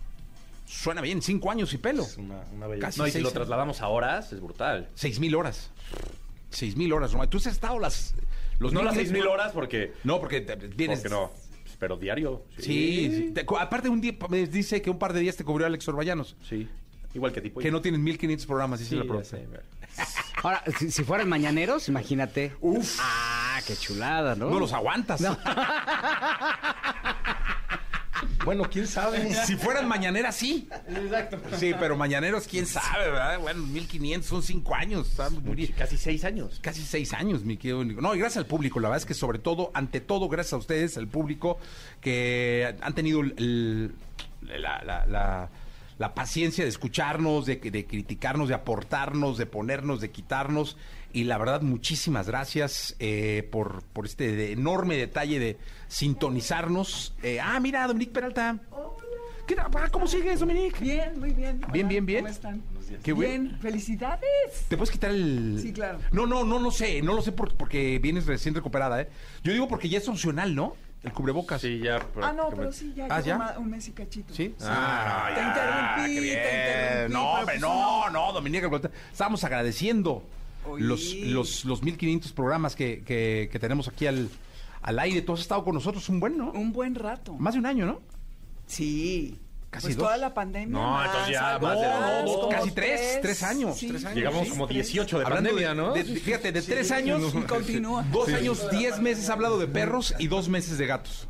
[0.64, 2.04] Suena bien, cinco años y pelo.
[2.04, 2.86] Es una, una belleza.
[2.88, 3.34] Casi no, y si seis lo años.
[3.34, 4.88] trasladamos a horas, es brutal.
[4.94, 5.68] Seis mil horas.
[6.48, 7.12] Seis mil horas.
[7.12, 7.28] Román.
[7.28, 8.14] Tú has estado las...
[8.58, 9.92] Los no las 1500 6000 horas porque.
[10.04, 11.00] No, porque te- vienes...
[11.00, 11.30] Porque no.
[11.78, 12.44] Pero diario.
[12.58, 13.30] Sí, sí.
[13.34, 15.86] Te- cu- aparte un día, me dice que un par de días te cubrió Alex
[15.88, 16.34] Orballanos.
[16.48, 16.66] Sí.
[17.12, 17.60] Igual que tipo.
[17.60, 19.42] Que no tienes 1500 programas, dice Sí, la producción.
[20.42, 22.52] Ahora, si, si fueran mañaneros, imagínate.
[22.60, 22.98] Uf.
[23.66, 24.50] Qué chulada, ¿no?
[24.50, 25.20] No los aguantas.
[28.44, 29.32] Bueno, quién sabe.
[29.46, 30.68] Si fueran mañaneras, sí.
[30.88, 31.38] Exacto.
[31.58, 33.38] Sí, pero mañaneros, quién sabe, ¿verdad?
[33.38, 35.10] Bueno, 1500 son cinco años.
[35.76, 36.58] Casi seis años.
[36.60, 37.84] Casi seis años, mi querido.
[37.84, 38.80] No, y gracias al público.
[38.80, 41.58] La verdad es que sobre todo, ante todo, gracias a ustedes, al público,
[42.00, 45.48] que han tenido el- el- la, la- la-
[46.02, 50.76] la paciencia de escucharnos, de, de criticarnos, de aportarnos, de ponernos, de quitarnos.
[51.12, 57.14] Y la verdad, muchísimas gracias eh, por, por este de- enorme detalle de sintonizarnos.
[57.22, 58.58] Eh, ah, mira, Dominique Peralta.
[59.46, 59.66] ¿Qué tal?
[59.76, 60.76] Ah, ¿Cómo sigues, Dominique?
[60.80, 61.60] Bien, muy bien.
[61.72, 62.20] Bien, Hola, bien, bien.
[62.24, 62.62] ¿Cómo están?
[63.02, 63.44] Qué bueno.
[63.44, 64.66] Bien, felicidades.
[64.68, 65.58] ¿Te puedes quitar el...?
[65.62, 65.98] Sí, claro.
[66.10, 67.00] No, no, no lo sé.
[67.02, 69.08] No lo sé por- porque vienes recién recuperada, ¿eh?
[69.44, 70.74] Yo digo porque ya es opcional, ¿no?
[71.02, 71.60] El cubrebocas.
[71.60, 72.00] Sí, ya.
[72.22, 73.38] Ah, no, pero sí, ya Ah, llevo ¿ya?
[73.38, 74.32] ma- un mes y cachito.
[74.32, 74.54] ¿Sí?
[74.62, 76.38] Ah, te ya, interrumpí, qué te bien.
[76.38, 77.12] interrumpí.
[77.12, 78.70] No, pero hombre, pues no, no, Dominica.
[79.10, 80.22] Estamos agradeciendo
[80.78, 84.28] los, los, los 1500 programas que, que, que tenemos aquí al,
[84.82, 85.22] al aire.
[85.22, 86.52] Tú has estado con nosotros un buen, ¿no?
[86.52, 87.34] Un buen rato.
[87.34, 88.00] Más de un año, ¿no?
[88.66, 89.38] Sí.
[89.72, 90.04] Casi pues dos.
[90.04, 90.68] toda la pandemia.
[90.78, 91.86] No, más, entonces ya más de
[92.30, 94.14] dos, casi tres, tres años, tres años.
[94.16, 94.76] Llegamos sí, como tres.
[94.86, 95.92] 18 de Hablando pandemia, de- ¿no?
[95.94, 97.34] de- fíjate, de tres años.
[97.34, 98.04] Y continúa.
[98.12, 101.26] Dos años, diez meses hablado de perros y dos meses de gatos.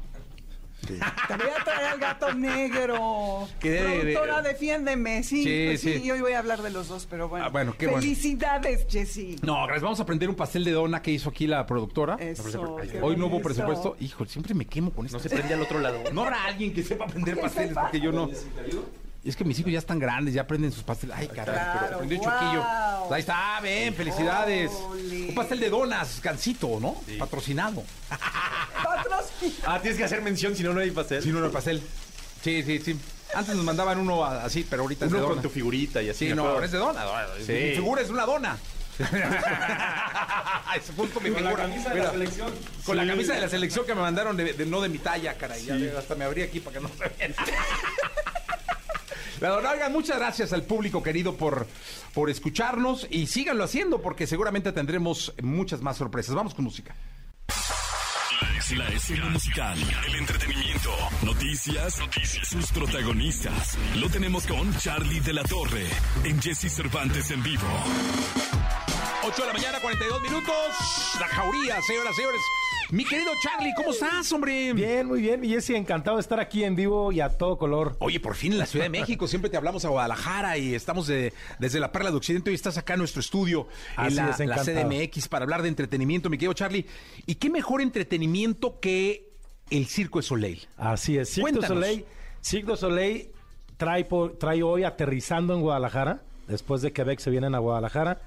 [0.99, 3.49] Te voy a traer al gato negro.
[3.63, 5.23] De- Productora, defiéndeme.
[5.23, 6.03] Sí, Sí, pues sí, sí.
[6.05, 7.47] y hoy voy a hablar de los dos, pero bueno.
[7.47, 8.01] Ah, bueno, qué bueno.
[8.03, 9.37] Felicidades, Jessy.
[9.43, 9.83] No, gracias.
[9.83, 12.17] Vamos a aprender un pastel de dona que hizo aquí la productora.
[12.17, 13.97] Eso, qué Hoy no hubo presupuesto.
[14.01, 15.19] Hijo, siempre me quemo con esto.
[15.19, 15.99] No se prende al otro lado.
[16.13, 17.83] No habrá alguien que sepa aprender pasteles sepa.
[17.83, 18.29] porque yo no.
[19.25, 21.15] Es que mis hijos ya están grandes, ya aprenden sus pasteles.
[21.17, 22.29] Ay, caray, Claro, pero aprendió wow.
[22.29, 23.15] Choquillo.
[23.15, 24.71] Ahí está, ven, felicidades.
[24.73, 25.29] Ole.
[25.29, 26.97] Un pastel de donas, gancito, ¿no?
[27.19, 27.85] Patrocinado.
[28.83, 29.55] Patrocinio.
[29.65, 31.23] Ah, tienes que hacer mención, si no, no hay pastel.
[31.23, 31.81] Sí, no, no, pastel.
[32.43, 32.99] Sí, sí, sí.
[33.35, 35.35] Antes nos mandaban uno así, pero ahorita es de Uno dona.
[35.37, 36.29] con tu figurita y así.
[36.29, 37.05] Sí, no, ahora es de dona.
[37.47, 37.53] Sí.
[37.53, 38.59] Mi figura es una dona.
[40.97, 41.67] justo mi figura.
[41.67, 42.13] Mira,
[42.85, 45.37] Con la camisa de la selección que me mandaron, de, de- no de mi talla,
[45.39, 45.65] caray.
[45.65, 47.35] Ya hasta me abrí aquí para que no se vea.
[49.51, 51.67] Oigan, muchas gracias al público querido por,
[52.15, 56.35] por escucharnos y síganlo haciendo porque seguramente tendremos muchas más sorpresas.
[56.35, 56.95] Vamos con música.
[58.77, 59.77] La escena musical,
[60.07, 60.91] el entretenimiento,
[61.23, 62.01] noticias,
[62.49, 63.77] sus protagonistas.
[63.97, 65.87] Lo tenemos con Charlie de la Torre
[66.25, 67.67] en Jesse Cervantes en vivo.
[69.25, 70.55] 8 de la mañana, 42 minutos.
[71.21, 72.41] La jauría, señoras y señores.
[72.91, 74.73] Mi querido Charlie, ¿cómo estás, hombre?
[74.75, 75.45] Bien, muy bien.
[75.45, 77.97] Y Jesse, encantado de estar aquí en vivo y a todo color.
[78.01, 81.07] Oye, por fin en la Ciudad de México, siempre te hablamos a Guadalajara y estamos
[81.07, 84.31] de- desde la Perla de Occidente y estás acá en nuestro estudio en Así la,
[84.31, 84.57] es, la.
[84.59, 86.87] CDMX para hablar de entretenimiento, mi querido Charlie.
[87.25, 89.31] ¿Y qué mejor entretenimiento que
[89.71, 90.69] el Circo de Soleil?
[90.77, 91.35] Así es.
[91.37, 91.69] Du Cuéntanos.
[91.69, 92.05] Soleil,
[92.43, 93.31] Cirque du Soleil
[93.79, 94.07] trae,
[94.39, 98.21] trae hoy aterrizando en Guadalajara, después de Quebec se vienen a Guadalajara,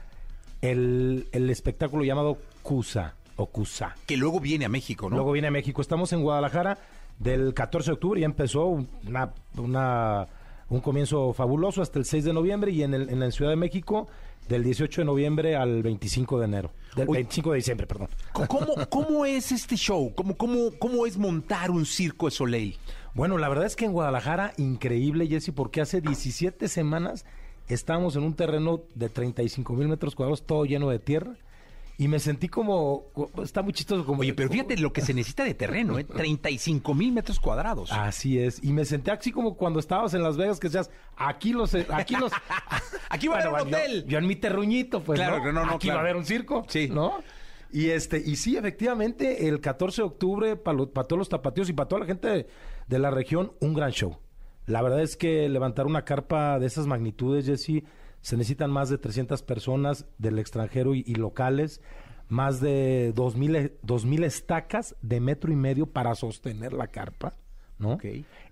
[0.71, 3.95] el, el espectáculo llamado Cusa o Cusa.
[4.05, 5.15] Que luego viene a México, ¿no?
[5.17, 5.81] Luego viene a México.
[5.81, 6.77] Estamos en Guadalajara
[7.19, 10.27] del 14 de octubre, ya empezó una, una-
[10.67, 13.55] un comienzo fabuloso hasta el 6 de noviembre y en, el, en la Ciudad de
[13.55, 14.07] México
[14.49, 16.71] del 18 de noviembre al 25 de enero.
[16.95, 17.19] Del Oye.
[17.19, 18.09] 25 de diciembre, perdón.
[18.33, 20.11] ¿Cómo, cómo es este show?
[20.15, 22.77] ¿Cómo, cómo, ¿Cómo es montar un Circo de Soleil?
[23.13, 27.25] Bueno, la verdad es que en Guadalajara, increíble, Jesse, porque hace 17 semanas
[27.67, 31.35] estábamos en un terreno de 35 mil metros cuadrados, todo lleno de tierra,
[31.97, 33.05] y me sentí como,
[33.41, 34.05] está muy chistoso.
[34.05, 36.03] Como, Oye, pero fíjate lo que se necesita de terreno, ¿eh?
[36.13, 37.89] 35 mil metros cuadrados.
[37.91, 41.53] Así es, y me senté así como cuando estabas en Las Vegas, que decías, aquí
[41.53, 42.31] los, aquí los,
[43.09, 44.05] Aquí va a haber un yo- hotel.
[44.07, 45.51] Yo, en mi terruñito, pues, Claro, ¿no?
[45.53, 45.97] no, no, aquí claro.
[45.97, 46.89] va a haber un circo, Sí.
[46.89, 47.13] ¿no?
[47.71, 51.87] Y este, y sí, efectivamente, el 14 de octubre, para todos los tapatíos y para
[51.89, 52.47] toda la gente de,
[52.87, 54.17] de la región, un gran show.
[54.65, 57.83] La verdad es que levantar una carpa de esas magnitudes, Jesse,
[58.21, 61.81] se necesitan más de 300 personas del extranjero y, y locales,
[62.27, 67.33] más de 2.000 dos mil estacas de metro y medio para sostener la carpa,
[67.77, 67.99] ¿no?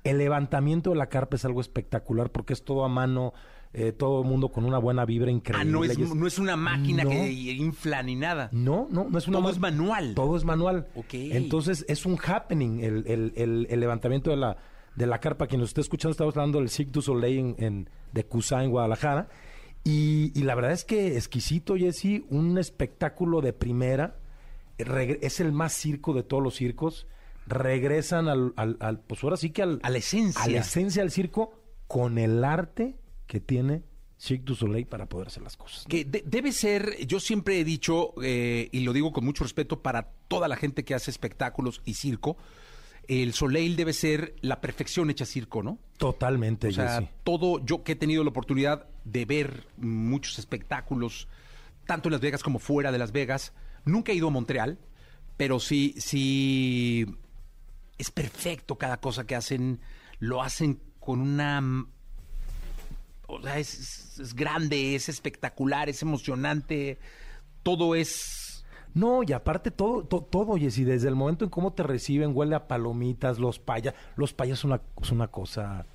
[0.04, 3.34] El levantamiento de la carpa es algo espectacular porque es todo a mano,
[3.74, 5.72] eh, todo el mundo con una buena vibra Ah, increíble.
[5.72, 7.10] no es, no es una máquina No.
[7.10, 8.50] que infla ni nada.
[8.52, 10.14] No, no, no es una Todo es manual.
[10.14, 10.86] Todo es manual.
[10.94, 11.14] Ok.
[11.16, 14.58] Entonces es un happening el, el- el- el levantamiento de la,
[14.96, 15.48] de la carpa.
[15.48, 18.70] Quien nos esté escuchando, estamos hablando del Cirque du Soleil en, en- de Cusá, en
[18.72, 19.28] Guadalajara.
[19.84, 24.18] Y, y la verdad es que exquisito, Jesse, un espectáculo de primera.
[24.78, 27.08] Es el más circo de todos los circos.
[27.48, 30.42] Regresan al, al- al- pues ahora sí que al, A la esencia.
[30.44, 31.54] a la esencia del circo
[31.88, 32.96] con el arte
[33.28, 33.84] que tiene
[34.18, 35.86] Cirque du Soleil para poder hacer las cosas.
[35.90, 39.82] Que de- debe ser, yo siempre he dicho, eh, y lo digo con mucho respeto
[39.82, 42.38] para toda la gente que hace espectáculos y circo,
[43.08, 45.78] el Soleil debe ser la perfección hecha circo, ¿no?
[45.98, 47.10] Totalmente, O sea, Jesse.
[47.24, 51.28] todo, yo que he tenido la oportunidad de ver muchos espectáculos,
[51.86, 53.54] tanto en Las Vegas como fuera de Las Vegas,
[53.86, 54.80] nunca he ido a Montreal,
[55.38, 57.06] pero sí, sí,
[57.98, 59.80] es perfecto cada cosa que hacen,
[60.20, 61.86] lo hacen con una...
[63.28, 67.00] O sea, es, es- es grande, es espectacular, es emocionante,
[67.64, 68.43] todo es...
[68.94, 72.56] No, y aparte todo, to- todo, Jessy, desde el momento en cómo te reciben, huele
[72.56, 75.86] a palomitas, los payas, los payasos son una, una cosa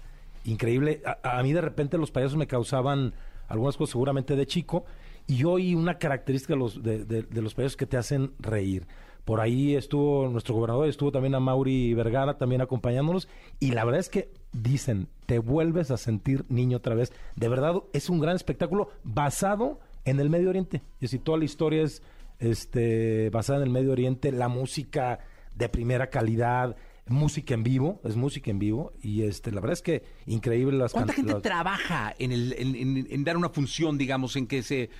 [0.44, 1.02] increíble.
[1.04, 3.14] A, a mí de repente los payasos me causaban
[3.48, 4.84] algunas cosas seguramente de chico,
[5.26, 8.86] y hoy una característica de los, de, de- de los payasos que te hacen reír.
[9.24, 13.28] Por ahí estuvo nuestro gobernador, estuvo también a Mauri Vergara también acompañándonos,
[13.60, 17.12] y la verdad es que dicen, te vuelves a sentir niño otra vez.
[17.36, 20.80] De verdad, es un gran espectáculo basado en el Medio Oriente.
[20.98, 22.02] Y si toda la historia es
[22.38, 25.18] este, basada en el Medio Oriente, la música
[25.54, 29.82] de primera calidad, música en vivo, es música en vivo, y este, la verdad es
[29.82, 33.96] que increíble las ¿Cuánta gente las- trabaja en, el, en, en- en dar una función,
[33.98, 34.90] digamos, en que se...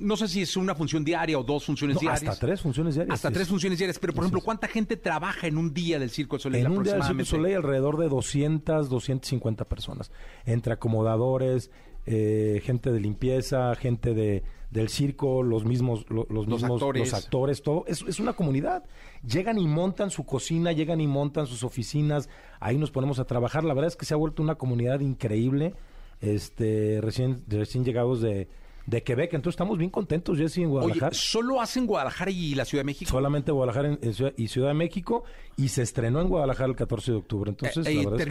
[0.00, 2.28] No sé si es una función diaria o dos funciones No, diarias.
[2.28, 3.14] hasta tres funciones diarias.
[3.14, 3.98] Hasta sí, tres funciones diarias.
[3.98, 4.42] Pero, por ejemplo.
[4.42, 7.04] ¿cuánta gente trabaja en un día del Circo del Soleil En un día del du
[7.06, 7.30] aproximadamente?
[7.30, 10.12] Soleil alrededor de 200, 250 personas.
[10.44, 11.70] Entre acomodadores,
[12.04, 17.12] eh, gente de limpieza, gente de, del circo, los mismos, lo- los, Los mismos actores.
[17.12, 17.84] los actores, todo.
[17.86, 18.82] Es, es una comunidad.
[19.24, 22.28] Llegan y montan su cocina, llegan y montan sus oficinas.
[22.58, 23.62] Ahí nos ponemos a trabajar.
[23.64, 25.74] La verdad es que se ha vuelto una comunidad increíble.
[26.20, 28.48] Este, recién, recién llegados de,
[28.86, 29.34] de Quebec.
[29.34, 31.14] Entonces estamos bien contentos, Jesse, en Oye, Guadalajara.
[31.14, 33.10] ¿solo hacen Guadalajara y la Ciudad de México?
[33.10, 35.24] Solamente Guadalajara en- en Ciudad- y Ciudad de México
[35.56, 37.50] y se estrenó en Guadalajara el 14 de octubre.
[37.50, 38.30] Entonces, Eh, la eh, verdad es que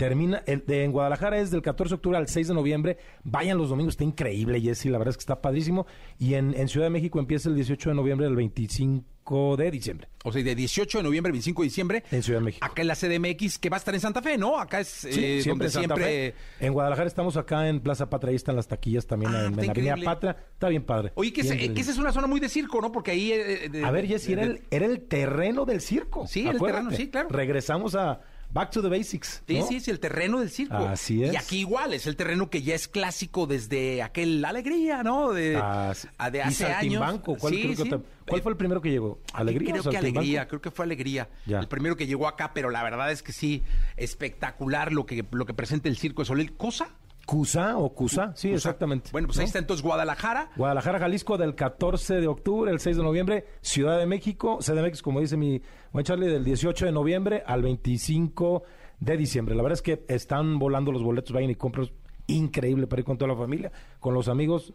[0.00, 0.42] ¿termina?
[0.46, 2.98] el de, en Guadalajara es del 14 de octubre al 6 de noviembre.
[3.24, 5.86] Vayan los domingos, está increíble, Jessy, la verdad es que está padrísimo.
[6.18, 10.08] Y en, en Ciudad de México empieza el 18 de noviembre al 25 de diciembre.
[10.24, 12.04] O sea, de 18 de noviembre, 25 de diciembre.
[12.10, 12.66] En Ciudad de México.
[12.66, 14.58] Acá en la CDMX, que va a estar en Santa Fe, ¿no?
[14.58, 16.34] Acá es Sí, eh, donde en Santa siempre...
[16.58, 16.66] Fe.
[16.66, 19.52] En Guadalajara estamos acá en Plaza Patria, ahí están las taquillas también Ah, en, en
[19.54, 20.04] Avenida increíble.
[20.04, 20.36] Patria.
[20.52, 21.12] Está bien padre.
[21.14, 22.90] Oye, que, Bien, bien, que esa es una zona muy de circo, ¿no?
[22.92, 23.32] Porque ahí...
[23.32, 26.26] eh, de- A ver, Jessy, era el, era el terreno del circo.
[26.26, 27.28] Sí, era el terreno, sí, claro.
[27.30, 28.20] Regresamos a
[28.52, 29.42] Back to the Basics.
[29.46, 29.66] Sí, ¿no?
[29.66, 30.76] sí, es el terreno del circo.
[30.76, 31.32] Así es.
[31.32, 35.32] Y aquí igual, es el terreno que ya es clásico desde aquel Alegría, ¿no?
[35.32, 36.08] De, Ah, sí.
[36.32, 37.20] y hace años.
[37.22, 37.90] ¿cuál, Sí, creo que sí.
[37.90, 39.20] te- ¿cuál fue el primero que llegó?
[39.32, 39.96] ¿Alegría Creo que?
[39.96, 41.28] Alegría, creo que fue Alegría.
[41.46, 41.60] Ya.
[41.60, 43.62] El primero que llegó acá, pero la verdad es que sí,
[43.96, 46.52] espectacular lo que, lo que presenta el Circo de Soleil.
[46.54, 46.88] ¿Cosa?
[47.30, 49.10] Cusa o Cusa, sí, exactamente.
[49.12, 50.50] Bueno, pues ahí está entonces Guadalajara.
[50.56, 53.46] Guadalajara, Jalisco, del 14 de octubre, el 6 de noviembre.
[53.60, 55.62] Ciudad de México, CDMX, como dice mi
[55.92, 58.64] buen Charlie, del 18 de noviembre al 25
[58.98, 59.54] de diciembre.
[59.54, 61.88] La verdad es que están volando los boletos, vayan y compren.
[62.26, 64.74] Increíble para ir con toda la familia, con los amigos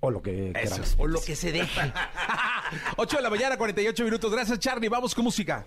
[0.00, 1.92] o lo que Eso, o lo que se deje.
[2.96, 4.32] 8 de la mañana, 48 minutos.
[4.32, 4.88] Gracias, Charlie.
[4.88, 5.66] Vamos con música.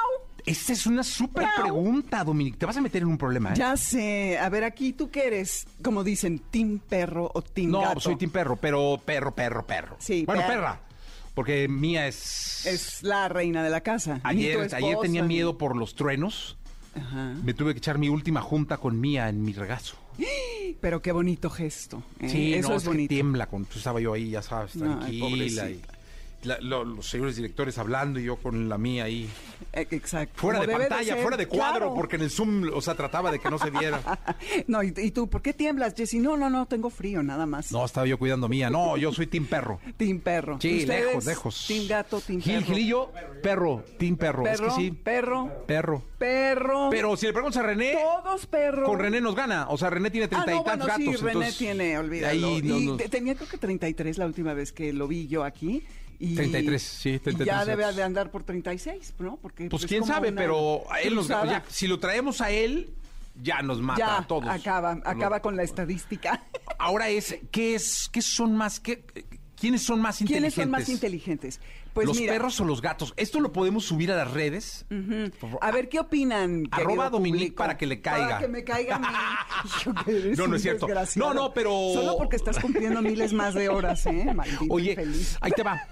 [0.45, 2.57] Esta es una súper pregunta, Dominique.
[2.57, 3.55] Te vas a meter en un problema, ¿eh?
[3.57, 4.37] Ya sé.
[4.37, 7.99] A ver, aquí tú qué eres, como dicen, team perro o team No, gato.
[7.99, 9.95] soy team perro, pero perro, perro, perro.
[9.99, 10.79] Sí, Bueno, perra.
[11.33, 12.65] Porque mía es...
[12.65, 14.19] Es la reina de la casa.
[14.23, 16.57] Ayer, ayer tenía miedo por los truenos.
[16.93, 17.35] Ajá.
[17.43, 19.95] Me tuve que echar mi última junta con Mía en mi regazo.
[20.81, 22.03] Pero qué bonito gesto.
[22.19, 22.27] ¿eh?
[22.27, 23.09] Sí, Eso no, es que bonito.
[23.09, 23.47] tiembla.
[23.47, 25.09] Cuando estaba yo ahí, ya sabes, Ay, tranquila.
[25.11, 25.90] y, pobrecita.
[26.43, 29.29] La- lo- los señores directores hablando y yo con la mía ahí.
[29.73, 30.33] Eh, Exacto.
[30.39, 31.93] Fuera Como de pantalla, fuera de cuadro, Claro.
[31.95, 34.01] porque en el Zoom, o sea, trataba de que no se viera.
[34.67, 36.19] No, y, y tú, ¿por qué tiemblas, Jessy?
[36.19, 37.71] No, no, no, tengo frío, nada más.
[37.71, 38.69] No, estaba yo cuidando mía.
[38.69, 39.79] No, yo soy Team Perro.
[39.97, 40.57] Team perro.
[40.61, 41.65] Sí, lejos, lejos.
[41.67, 42.65] Team gato, team Gil, perro.
[42.65, 43.11] Gilillo,
[43.43, 44.43] perro, Team Perro.
[44.43, 46.03] Perro, Es que sí, perro, perro.
[46.17, 46.89] perro.
[46.89, 48.87] Pero si le preguntas a René, Todos perros.
[48.89, 49.67] con René nos gana.
[49.69, 51.21] O sea, René tiene Ah, treinta no, y tantos bueno, sí, gatos.
[51.21, 52.31] René entonces, tiene, olvídalo.
[52.31, 55.83] Ahí no y tenía creo que 33 la última vez que lo vi yo aquí.
[56.23, 59.37] Y, 33, sí, y 33 ya debe de andar por 36, ¿no?
[59.41, 62.51] Porque Pues es quién sabe, una pero a él nos ya, si lo traemos a
[62.51, 62.91] él,
[63.41, 64.47] ya nos mata Ya, a todos.
[64.47, 66.43] acaba, Lo- acaba con la estadística.
[66.77, 69.03] Ahora es, ¿qué es, qué son más, qué,
[69.59, 70.63] quiénes son más ¿Quiénes inteligentes?
[70.63, 71.59] son más inteligentes?
[71.93, 73.13] Pues ¿Los mira, perros o los gatos?
[73.17, 74.85] Esto lo podemos subir a las redes.
[74.89, 75.57] ujú.
[75.59, 76.63] A ver, ¿qué opinan?
[76.71, 78.27] Arroba Dominique para que le caiga.
[78.27, 79.07] Para que me caiga a mí.
[80.37, 80.87] No, no es cierto.
[81.17, 84.31] No, no, pero- Solo porque estás cumpliendo miles más de horas, ¿eh?
[84.35, 85.37] Maldito Oye, infeliz.
[85.41, 85.85] ahí te va.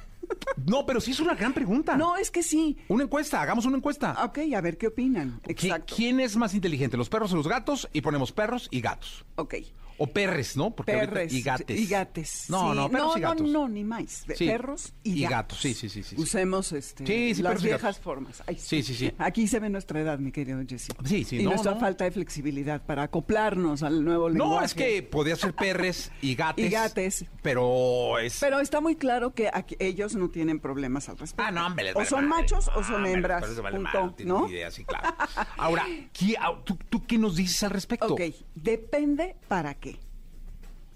[0.65, 1.95] No, pero sí es una gran pregunta.
[1.97, 2.77] No, es que sí.
[2.87, 4.15] Una encuesta, hagamos una encuesta.
[4.25, 5.41] Ok, a ver, ¿qué opinan?
[5.43, 5.95] ¿Qui- Exacto.
[5.95, 7.87] ¿Quién es más inteligente, los perros o los gatos?
[7.93, 9.25] Y ponemos perros y gatos.
[9.35, 9.55] Ok.
[9.99, 10.71] O perres, ¿no?
[10.75, 11.33] Porque ahorita- Perres.
[11.33, 11.79] y gates.
[11.79, 12.45] Y gates.
[12.49, 12.77] No, sí.
[12.77, 13.41] no, perros y gatos.
[13.47, 14.25] No, no, ni más.
[14.35, 14.47] Sí.
[14.47, 15.29] Perros y, Y gatos.
[15.38, 16.15] gatos, sí, sí, sí, sí.
[16.17, 18.41] Usemos este, las viejas formas.
[18.47, 19.12] Ay, Sí, sí, sí.
[19.17, 20.88] Aquí se ve nuestra edad, mi querido Jesse.
[21.05, 21.79] Sí, sí, Y no, nuestra no.
[21.79, 24.55] falta de flexibilidad para acoplarnos al nuevo lenguaje.
[24.55, 26.65] No, es que podía ser perres y gates.
[26.65, 27.25] Y gates.
[27.41, 28.39] Pero es.
[28.39, 31.43] Pero está muy claro que aquí ellos no tienen problemas al respecto.
[31.45, 32.43] Ah, no, hombre, les O son madre.
[32.43, 33.43] machos o Ah, son hembras.
[33.47, 34.49] pero vale punto, madre, no ¿no?
[34.49, 35.09] idea, sí, claro.
[35.57, 38.13] Ahora, ¿qué- ah, ¿tú, tú qué nos dices al respecto?
[38.13, 38.21] Ok,
[38.55, 39.88] depende para qué.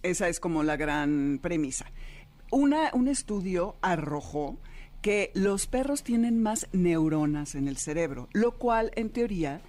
[0.04, 1.86] Esa es como la gran premisa.
[2.52, 4.58] Una, un estudio arrojó
[5.02, 9.62] que los perros tienen más neuronas en el cerebro, lo cual en teoría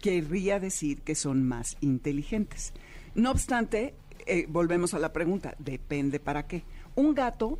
[0.00, 2.72] querría decir que son más inteligentes.
[3.14, 3.94] No obstante,
[4.26, 6.62] eh, volvemos a la pregunta, depende para qué.
[6.94, 7.58] Un gato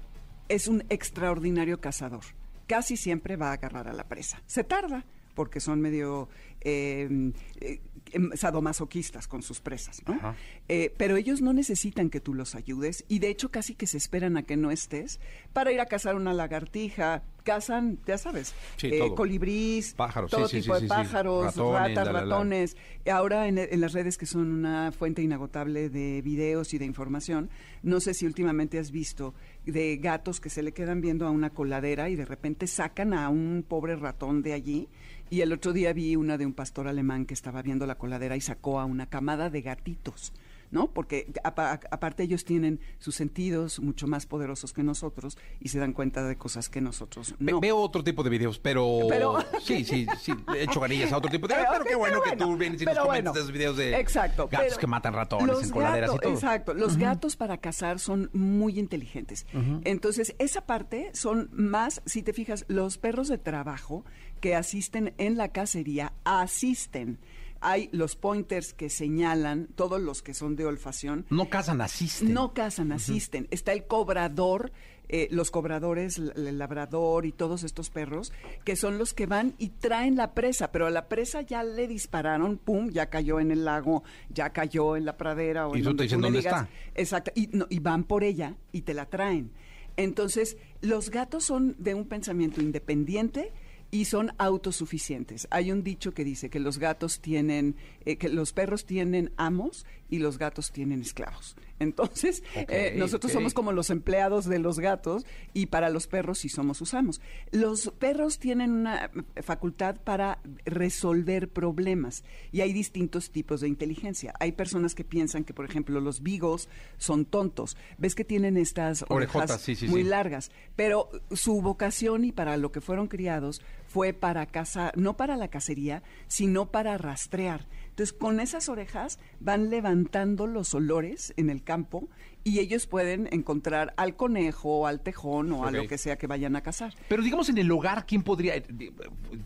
[0.48, 2.24] es un extraordinario cazador.
[2.66, 4.42] Casi siempre va a agarrar a la presa.
[4.46, 5.04] Se tarda,
[5.34, 6.28] porque son medio
[6.60, 7.80] eh, eh,
[8.12, 10.34] em, sadomasoquistas con sus presas, ¿no?
[10.68, 13.96] Eh, pero ellos no necesitan que tú los ayudes y de hecho casi que se
[13.98, 15.20] esperan a que no estés
[15.52, 17.22] para ir a cazar una lagartija.
[17.42, 19.14] Cazan, ya sabes, Sí, eh, todo.
[19.14, 22.20] colibrís, Pájaros, todo sí, tipo sí, de pájaros, Ratones, ratas, la, la, la.
[22.36, 22.76] ratones.
[23.10, 27.48] Ahora en, en las redes que son una fuente inagotable de videos y de información,
[27.82, 31.48] no sé si últimamente has visto de gatos que se le quedan viendo a una
[31.48, 34.88] coladera y de repente sacan a un pobre ratón de allí.
[35.30, 38.36] Y el otro día vi una de un pastor alemán que estaba viendo la coladera
[38.36, 40.32] y sacó a una camada de gatitos.
[40.72, 40.86] ¿No?
[40.86, 45.92] Porque apa- aparte ellos tienen sus sentidos mucho más poderosos que nosotros y se dan
[45.92, 47.58] cuenta de cosas que nosotros Ve- no.
[47.60, 48.98] Veo otro tipo de videos, pero...
[49.08, 52.20] Pero- Sí, sí, sí, he hecho ganillas a otro tipo de videos, pero qué bueno
[52.22, 55.70] que tú vienes y nos comentas esos videos de Exacto, gatos que matan ratones en
[55.70, 56.34] coladeras gatos- y todo.
[56.34, 59.46] Exacto, los gatos para cazar son muy inteligentes.
[59.82, 64.04] Entonces, esa parte son más, si te fijas, los perros de trabajo
[64.40, 67.18] que asisten en la cacería, asisten.
[67.62, 72.32] Hay los pointers que señalan, todos los que son de olfacción, No cazan, asisten.
[72.32, 73.48] no cazan, asisten.
[73.50, 74.72] Está el cobrador,
[75.10, 78.32] eh, los cobradores, el labrador y todos estos perros,
[78.64, 81.86] que son los que van y traen la presa, pero a la presa ya le
[81.86, 85.84] dispararon, pum, ya cayó en el lago, ya cayó en la pradera o Y en
[85.84, 86.62] tú te donde dicen me dónde digas.
[86.62, 86.70] está.
[86.94, 89.50] Exacto, y, no, y van por ella y te la traen.
[89.98, 93.52] Entonces, los gatos son de un pensamiento independiente
[93.90, 95.48] y son autosuficientes.
[95.50, 99.86] Hay un dicho que dice que los gatos tienen, eh, que los perros tienen amos
[100.08, 101.56] y los gatos tienen esclavos.
[101.80, 106.50] Entonces, eh, nosotros somos como los empleados de los gatos y para los perros sí
[106.50, 107.20] somos sus amos.
[107.50, 109.10] Los perros tienen una
[109.42, 114.34] facultad para resolver problemas y hay distintos tipos de inteligencia.
[114.38, 117.78] Hay personas que piensan que, por ejemplo, los beagles son tontos.
[117.96, 120.08] ¿Ves que tienen estas Orejotas, orejas sí, sí, muy sí.
[120.08, 120.50] largas?
[120.76, 125.48] Pero su vocación y para lo que fueron criados fue para cazar, no para la
[125.48, 127.66] cacería, sino para rastrear.
[128.00, 132.08] Entonces, con esas orejas van levantando los olores en el campo
[132.44, 136.56] y ellos pueden encontrar al conejo, al tejón o a lo que sea que vayan
[136.56, 136.94] a cazar.
[137.10, 138.64] Pero digamos en el hogar, ¿quién podría, eh,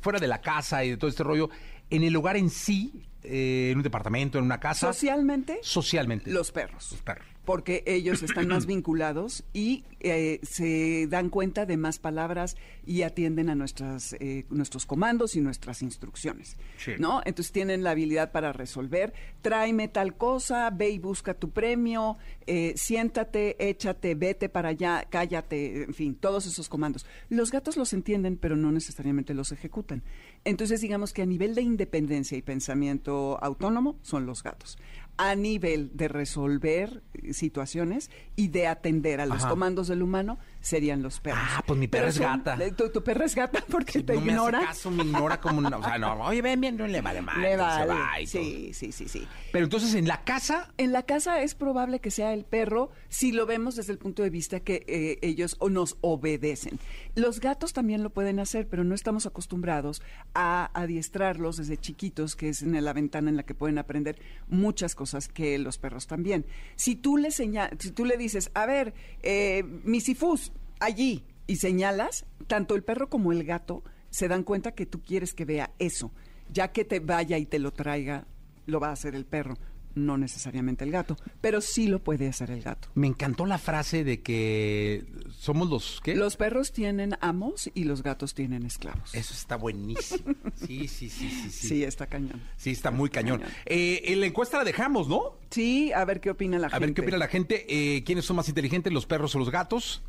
[0.00, 1.50] fuera de la casa y de todo este rollo,
[1.90, 6.30] en el hogar en sí, eh, en un departamento, en una casa, Socialmente, socialmente?
[6.30, 6.92] los perros.
[6.92, 7.26] Los perros.
[7.44, 13.50] Porque ellos están más vinculados y eh, se dan cuenta de más palabras y atienden
[13.50, 16.57] a nuestras, eh, nuestros comandos y nuestras instrucciones.
[16.78, 16.92] Sí.
[16.98, 17.20] ¿no?
[17.24, 22.74] Entonces tienen la habilidad para resolver, tráeme tal cosa, ve y busca tu premio, eh,
[22.76, 27.07] siéntate, échate, vete para allá, cállate, en fin, todos esos comandos.
[27.28, 30.02] Los gatos los entienden, pero no necesariamente los ejecutan.
[30.44, 34.78] Entonces digamos que a nivel de independencia y pensamiento autónomo son los gatos
[35.16, 37.02] a nivel de resolver
[37.32, 39.50] situaciones y de atender a los Ajá.
[39.50, 41.38] comandos del humano, serían los perros.
[41.42, 42.74] Ah, pues mi perra Pero es son- gata.
[42.74, 44.58] Tu, tu perra es gata porque te no me ignora.
[44.60, 45.76] hace caso, me ignora como una...
[45.76, 47.38] O sea, no, oye, ven, bien, no le vale mal.
[47.42, 47.86] Le vale.
[47.92, 48.26] va y.
[48.26, 49.28] Sí, sí, sí, sí.
[49.52, 50.72] Pero entonces en la casa...
[50.78, 54.22] En la casa es probable que sea el perro si lo vemos desde el punto
[54.22, 56.78] de vista que eh, ellos o nos obedecen.
[57.14, 60.00] Los gatos también lo pueden hacer, pero no estamos acostumbrados
[60.34, 64.94] a adiestrarlos desde chiquitos, que es en la ventana en la que pueden aprender muchas
[64.94, 66.46] cosas que los perros también.
[66.76, 72.25] Si tú le seña- si tú le dices, a ver, eh, misifus, allí, y señalas,
[72.47, 76.12] tanto el perro como el gato se dan cuenta que tú quieres que vea eso.
[76.53, 78.27] Ya que te vaya y te lo traiga,
[78.66, 79.57] lo va a hacer el perro,
[79.95, 82.89] no necesariamente el gato, pero sí lo puede hacer el gato.
[82.95, 86.01] Me encantó la frase de que somos los...
[86.03, 86.14] ¿Qué?
[86.16, 89.14] Los perros tienen amos y los gatos tienen esclavos.
[89.14, 90.35] Eso está buenísimo.
[90.57, 91.51] Sí, sí, sí, sí.
[91.51, 92.43] Sí, Sí, está cañón.
[92.57, 93.43] Sí, está muy cañón.
[93.66, 95.39] Eh, en la encuesta la dejamos, ¿no?
[95.51, 96.87] Sí, a ver qué opina la A gente.
[96.87, 97.66] ver qué opina la gente.
[97.97, 100.03] Eh, ¿Quiénes son más inteligentes, los perros o los gatos?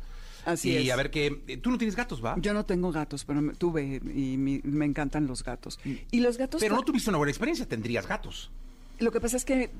[0.46, 0.92] Así y es.
[0.92, 1.42] a ver qué...
[1.48, 2.36] eh, Tú no tienes gatos, ¿va?
[2.40, 5.78] Yo no tengo gatos, pero me- tuve y mi- me encantan los gatos.
[6.10, 6.60] Y los gatos...
[6.62, 8.50] Pero no tuviste una buena experiencia, tendrías gatos.
[8.98, 9.70] Lo que pasa es que,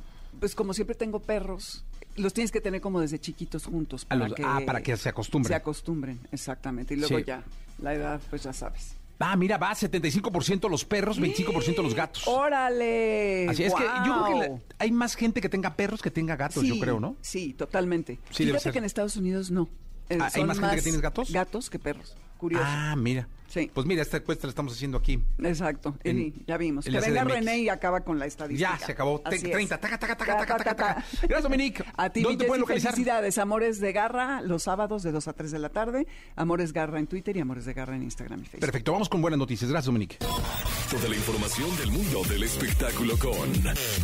[0.41, 1.85] pues como siempre tengo perros,
[2.17, 4.05] los tienes que tener como desde chiquitos juntos.
[4.11, 5.49] A los- ah, para que se acostumbren.
[5.49, 6.95] Se acostumbren, exactamente.
[6.95, 7.25] Y luego Sí.
[7.27, 7.43] ya,
[7.81, 8.97] la edad, pues ya sabes.
[9.19, 12.27] Ah, mira, va 75% los perros, 25% los gatos.
[12.29, 13.47] ¡Órale!
[13.49, 16.63] Así es que yo creo que hay más gente que tenga perros que tenga gatos,
[16.65, 17.17] yo creo, ¿no?
[17.23, 18.19] Sí, totalmente.
[18.31, 19.69] Sí, Fíjate que en Estados Unidos no.
[20.11, 21.33] Ah, ¿hay son más gente que tiene gatos?
[21.33, 22.17] Gatos que perros.
[22.39, 22.65] Curioso.
[22.67, 23.29] Ah, mira.
[23.57, 23.71] Sí.
[23.73, 25.19] Pues mira, esta encuesta la estamos haciendo aquí.
[25.43, 25.97] Exacto.
[26.05, 26.87] En- Y ya vimos.
[26.87, 27.35] en Que venga CDMX.
[27.35, 28.77] René y acaba con la estadística.
[28.79, 29.23] Ya, se acabó.
[29.25, 29.51] Así es.
[29.51, 30.95] 30, taca, taca, taca, Ta, taca, ta, taca, ta.
[30.95, 31.05] taca.
[31.23, 31.83] Gracias, Dominique.
[31.97, 32.93] A ti, ¿Dónde pueden localizar?
[32.93, 33.39] felicidades.
[33.39, 36.07] Amores de Garra, los sábados de 2 a 3 de la tarde.
[36.35, 38.61] Amores Garra en Twitter y Amores de Garra en Instagram y Facebook.
[38.61, 39.71] Perfecto, vamos con buenas noticias.
[39.71, 40.19] Gracias, Dominique.
[40.19, 43.53] Toda la información del mundo del espectáculo con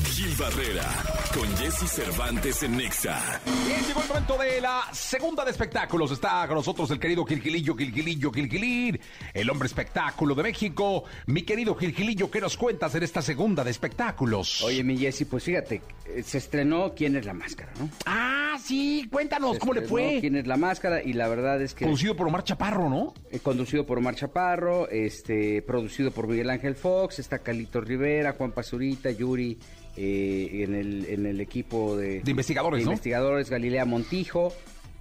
[0.07, 0.89] Gil Barrera,
[1.35, 3.41] con Jesse Cervantes en Nexa.
[3.67, 6.11] Bien, llegó el momento de la segunda de espectáculos.
[6.11, 8.99] Está con nosotros el querido Gilgilillo, Gilgilillo, Gilgilín,
[9.43, 11.05] el hombre espectáculo de México.
[11.27, 14.63] Mi querido Gilgilillo, ¿qué nos cuentas en esta segunda de espectáculos?
[14.63, 17.91] Oye, mi Jessy, pues fíjate, eh, se estrenó ¿Quién es la máscara, no?
[18.07, 20.19] Ah, sí, cuéntanos, Se ¿cómo le fue?
[20.21, 21.03] ¿Quién es la máscara?
[21.03, 21.85] Y la verdad es que...
[21.85, 23.15] Conducido por Omar Chaparro, ¿no?
[23.31, 28.53] eh, conducido por Omar Chaparro, este, producido por Miguel Ángel Fox, está Calito Rivera, Juan
[28.53, 29.59] Pazurita, Yuri,
[29.97, 32.93] eh, en, el, en el equipo de, De investigadores, de ¿no?
[32.93, 34.53] investigadores, Galilea Montijo,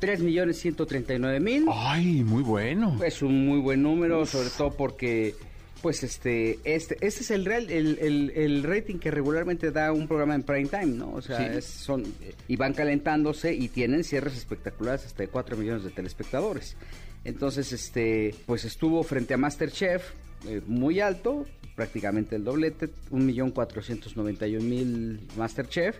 [0.02, 1.66] 3.139.000.
[1.74, 2.98] Ay, muy bueno.
[3.04, 5.36] Es un muy buen número, sobre todo porque,
[5.82, 10.08] pues, este, este, este es el, real, el, el- el rating que regularmente da un
[10.08, 11.12] programa en prime time, ¿no?
[11.14, 11.44] O sea, Sí.
[11.60, 12.04] es- son
[12.48, 16.76] y van calentándose y tienen cierres espectaculares hasta de 4 millones de telespectadores.
[17.24, 20.02] Entonces, este, pues estuvo frente a MasterChef,
[20.48, 21.46] eh, muy alto,
[21.76, 25.96] prácticamente el doblete, 1.491.000 MasterChef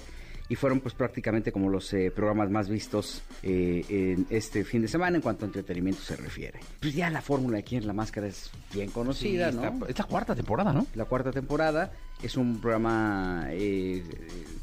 [0.50, 4.88] y fueron pues prácticamente como los eh, programas más vistos eh, en este fin de
[4.88, 6.60] semana en cuanto a entretenimiento se refiere.
[6.80, 9.64] Pues ya la fórmula aquí en La Máscara es bien conocida, Sí, ¿no?
[9.66, 10.86] está- es la cuarta temporada, ¿no?
[10.96, 14.04] La cuarta temporada es un programa eh,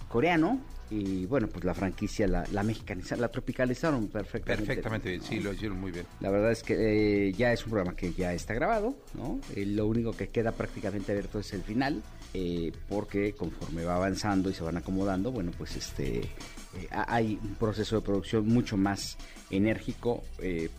[0.09, 0.61] coreano
[0.91, 4.67] y bueno, pues la franquicia la, la mexicanizaron, la tropicalizaron perfectamente.
[4.67, 6.07] Perfectamente, sí, lo hicieron muy bien.
[6.21, 9.41] La verdad es que eh, ya es un programa que ya está grabado, ¿no?
[9.55, 12.03] Eh, lo único que queda prácticamente abierto es el final,
[12.35, 16.23] eh, porque conforme va avanzando y se van acomodando, bueno, pues este
[16.91, 19.17] ha- hay un proceso de producción mucho más
[19.51, 20.23] enérgico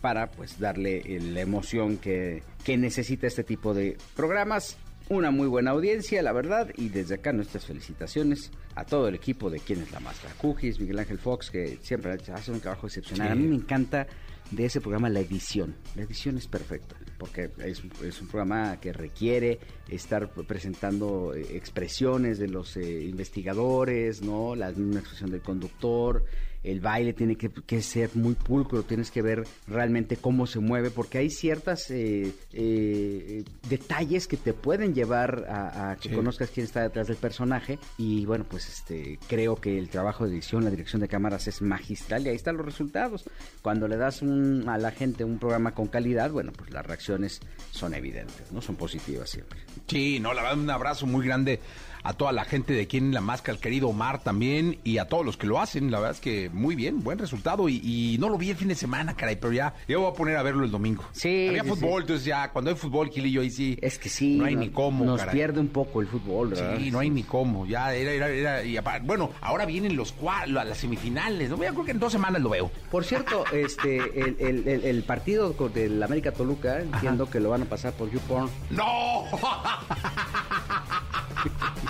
[0.00, 4.76] para pues darle la emoción que, que necesita este tipo de programas.
[5.10, 9.50] Una muy buena audiencia, la verdad, y desde acá nuestras felicitaciones a todo el equipo
[9.50, 10.32] de Quién es la Máscara.
[10.34, 13.26] Cujis, Miguel Ángel Fox, que siempre hace un trabajo excepcional.
[13.26, 13.32] Sí.
[13.32, 14.06] A mí me encanta
[14.52, 15.74] de ese programa la edición.
[15.96, 19.58] La edición es perfecta, porque es, es un programa que requiere
[19.88, 24.54] estar presentando eh, expresiones de los eh, investigadores, ¿no?
[24.54, 26.24] La misma expresión del conductor.
[26.62, 30.90] El baile tiene que, que ser muy pulcro, tienes que ver realmente cómo se mueve,
[30.90, 36.14] porque hay ciertas eh, eh, detalles que te pueden llevar a, a que Sí.
[36.14, 37.78] conozcas quién está detrás del personaje.
[37.96, 41.62] Y bueno, pues este creo que el trabajo de edición, la dirección de cámaras es
[41.62, 43.24] magistral y ahí están los resultados.
[43.62, 47.40] Cuando le das un- a la gente un programa con calidad, bueno, pues las reacciones
[47.70, 48.60] son evidentes, ¿no?
[48.60, 49.60] Son positivas siempre.
[49.86, 51.58] Sí, no, la verdad, un abrazo muy grande
[52.02, 55.24] a toda la gente de quien la máscara, al querido Omar también, y a todos
[55.24, 55.90] los que lo hacen.
[55.90, 57.68] La verdad es que muy bien, buen resultado.
[57.68, 60.14] Y, y no lo vi el fin de semana, caray, pero ya, yo voy a
[60.14, 61.04] poner a verlo el domingo.
[61.12, 62.00] Sí, Había sí, fútbol, sí.
[62.02, 63.78] entonces ya, cuando hay fútbol, Gilillo, ahí sí.
[63.82, 65.34] Es que sí, No hay ni cómo, nos caray.
[65.34, 66.76] pierde un poco el fútbol, ¿verdad?
[66.78, 67.66] Sí, no hay ni cómo.
[67.66, 68.64] Ya era, era, era.
[68.64, 70.14] y aparte- bueno, ahora vienen los
[70.46, 71.50] las semifinales.
[71.50, 71.56] ¿no?
[71.56, 72.70] Yo creo que en dos semanas lo veo.
[72.90, 77.62] Por cierto, este, el, el- el- el partido del América Toluca, entiendo que lo van
[77.62, 78.48] a pasar por YouPorn.
[78.70, 79.24] ¡No!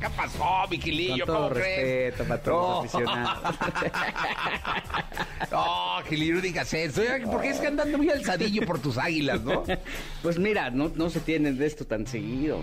[0.00, 1.26] ¿Qué pasó, mi Gilillo?
[1.26, 2.12] Con todo ¿Cómo crees?
[2.14, 2.82] respeto para todos No.
[2.82, 3.54] los aficionados.
[5.50, 7.00] No, Gilillo, no digas eso.
[7.30, 9.64] Porque es que andando muy alzadillo por tus águilas, ¿no?
[10.22, 12.58] Pues mira, no, no se tienen de esto tan seguido.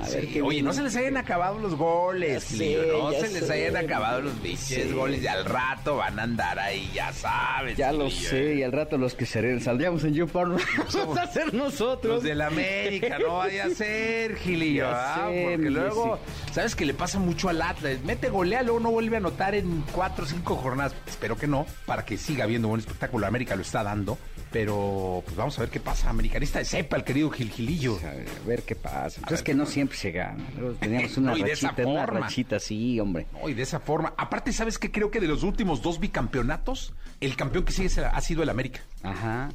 [0.00, 0.62] A ver qué oye, viene.
[0.68, 4.92] no se les hayan acabado los goles, Gilillo, no se les hayan acabado los biches
[4.94, 7.76] goles y al rato van a andar ahí, ya sabes.
[7.76, 8.54] Ya lo sé, ¿eh?
[8.56, 10.56] y al rato los que serán, saldríamos en YouPorn
[10.94, 12.16] vamos a ser nosotros.
[12.16, 14.84] Los del América, no vaya a ser, Gilillo.
[14.84, 16.18] Ya ah, sé, porque luego,
[16.52, 17.98] ¿sabes que le pasa mucho al Atlas?
[18.04, 20.94] Mete golea, luego no vuelve a anotar en cuatro o cinco jornadas.
[21.06, 23.26] Espero que no, para que siga habiendo buen espectáculo.
[23.26, 24.18] América lo está dando,
[24.50, 26.10] pero pues vamos a ver qué pasa.
[26.10, 27.98] Americanista de cepa, el querido Gil Gilillo.
[27.98, 29.20] A ver qué pasa.
[29.22, 30.44] Pues es que no siempre se gana.
[30.80, 32.20] Teníamos una No, y de esa rachita, una forma.
[32.20, 33.26] rachita así, hombre.
[33.32, 34.12] No, y de esa forma.
[34.16, 34.90] Aparte, ¿sabes qué?
[34.90, 38.80] Creo que de los últimos dos bicampeonatos, el campeón que sigue ha sido el América.
[39.02, 39.48] Ajá.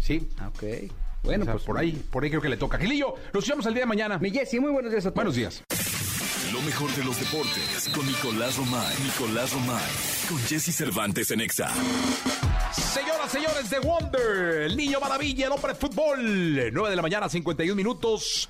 [0.00, 0.28] Sí.
[0.46, 0.64] Ok.
[1.22, 2.78] Bueno, O sea, pues por ahí, por ahí creo que le toca.
[2.78, 4.18] Gilillo, nos vemos el día de mañana.
[4.18, 5.16] Mi Jessy, muy buenos días a todos.
[5.16, 5.62] Buenos días.
[6.52, 8.96] Lo mejor de los deportes con Nicolás Romay.
[9.04, 9.90] Nicolás Romay.
[10.28, 11.70] Con Jesse Cervantes en Exa.
[12.72, 16.72] Señoras, señores de Wonder, el niño maravilla, el hombre de fútbol.
[16.72, 18.48] 9 de la mañana, 51 minutos.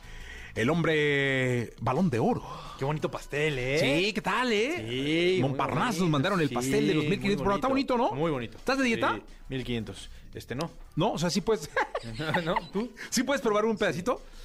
[0.54, 2.42] El hombre balón de oro.
[2.78, 3.78] Qué bonito pastel, ¿eh?
[3.78, 4.86] Sí, ¿qué tal, eh?
[4.88, 7.44] Sí, Montparnasse nos mandaron el Sí, pastel de los muy 1500.
[7.44, 8.12] Pero está bonito, ¿no?
[8.12, 8.56] Muy bonito.
[8.56, 9.14] ¿Estás de dieta?
[9.16, 10.10] Sí, 1500.
[10.34, 10.70] Este no.
[10.96, 11.68] No, o sea, sí puedes.
[12.44, 12.54] ¿No?
[12.72, 12.92] ¿Tú?
[13.10, 14.22] ¿Sí puedes probar un pedacito?
[14.22, 14.39] Sí,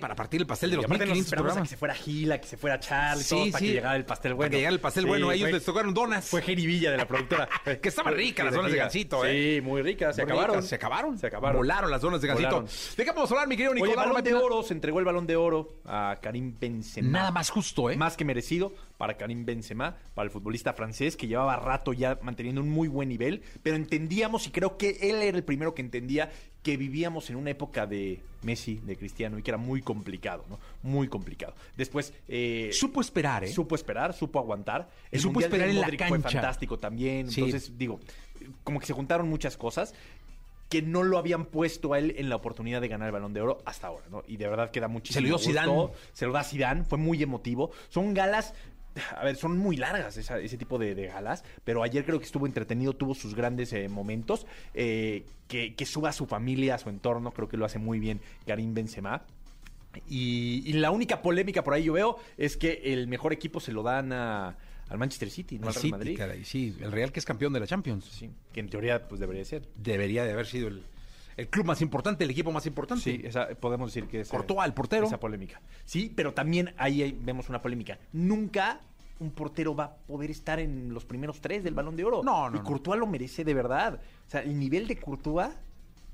[0.00, 1.70] para partir el pastel de Y los aparte nos 1500 esperamos a que programas.
[1.70, 3.66] se fuera Gila, que se fuera Charlie, Sí, todo, para sí.
[3.66, 4.40] que llegara el pastel bueno.
[4.46, 5.32] Para que llegara el pastel Sí, bueno.
[5.32, 6.28] Ellos fue- les tocaron donas.
[6.28, 7.48] Fue Jerivilla de la productora.
[7.82, 9.56] Que estaban ricas las donas de Gansito, ¿eh?
[9.56, 10.14] Sí, muy ricas.
[10.16, 10.56] Se Muy acabaron.
[10.56, 11.18] ricas, ¿Se acabaron?
[11.18, 11.56] Se acabaron.
[11.58, 12.48] Volaron las donas de Gansito.
[12.50, 12.68] Volaron.
[12.96, 13.96] ¿De qué vamos a hablar, mi querido Nicolás?
[13.96, 17.08] Oye, balón de oro, se entregó el balón de oro a Karim Benzema.
[17.10, 17.96] Nada más justo, ¿eh?
[17.96, 22.60] Más que merecido para Karim Benzema, para el futbolista francés que llevaba rato ya manteniendo
[22.60, 26.30] un muy buen nivel, pero entendíamos y creo que él era el primero que entendía
[26.62, 30.58] que vivíamos en una época de Messi, de Cristiano y que era muy complicado, ¿no?
[30.82, 31.54] Muy complicado.
[31.76, 33.48] Después eh, Supo esperar, ¿eh?
[33.48, 34.88] supo esperar, supo aguantar.
[35.10, 37.30] El Supo Mundial de esperar en la Fue fantástico también.
[37.30, 37.42] Sí.
[37.42, 38.00] Entonces, digo,
[38.64, 39.94] como que se juntaron muchas cosas
[40.68, 43.40] que no lo habían puesto a él en la oportunidad de ganar el Balón de
[43.40, 44.24] Oro hasta ahora, ¿no?
[44.26, 45.38] Y de verdad que da muchísimo Se lo dio.
[45.38, 45.88] Zidane.
[46.12, 47.70] Se lo da Zidane, fue muy emotivo.
[47.88, 48.54] Son galas,
[49.16, 52.24] a ver, son muy largas esa- ese tipo de, de galas, pero ayer creo que
[52.24, 54.46] estuvo entretenido, tuvo sus grandes eh, momentos.
[54.74, 58.00] eh, que, que suba a su familia, a su entorno, creo que lo hace muy
[58.00, 59.22] bien Karim Benzema.
[60.08, 63.72] Y, y la única polémica por ahí yo veo es que el mejor equipo se
[63.72, 64.56] lo dan a-
[64.88, 66.16] al Manchester City, no al Real City, Madrid.
[66.18, 68.04] caray, sí, el Real que es campeón de la Champions.
[68.04, 69.62] Sí, que en teoría pues debería ser.
[69.76, 70.82] Debería de haber sido el,
[71.36, 73.02] el club más importante, el equipo más importante.
[73.04, 74.28] Sí, esa, podemos decir que es.
[74.28, 75.06] Courtois, el portero.
[75.06, 75.60] Esa polémica.
[75.84, 77.98] Sí, pero también ahí hay- vemos una polémica.
[78.12, 78.80] Nunca
[79.18, 82.22] un portero va a poder estar en los primeros tres del Balón de Oro.
[82.22, 82.64] No, no, Y no.
[82.64, 84.00] Courtois lo merece de verdad.
[84.26, 85.48] O sea, el nivel de Courtois,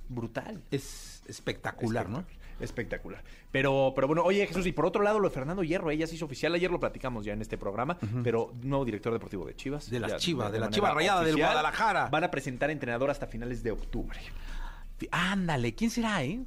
[0.09, 0.63] brutal.
[0.71, 2.25] Es espectacular, ¿no?
[2.61, 3.25] Espectacular.
[3.51, 6.15] Pero, pero bueno, oye Jesús, y por otro lado lo de Fernando Hierro, ella se
[6.15, 9.91] hizo oficial, ayer lo platicamos ya en este programa, pero nuevo director deportivo de Chivas.
[9.91, 11.37] De las Ya Chivas, de la manera Chiva Rayada del.
[11.37, 12.09] Guadalajara.
[12.09, 14.19] Van a presentar entrenador hasta finales de octubre.
[15.11, 16.41] Ándale, ¿quién será, eh?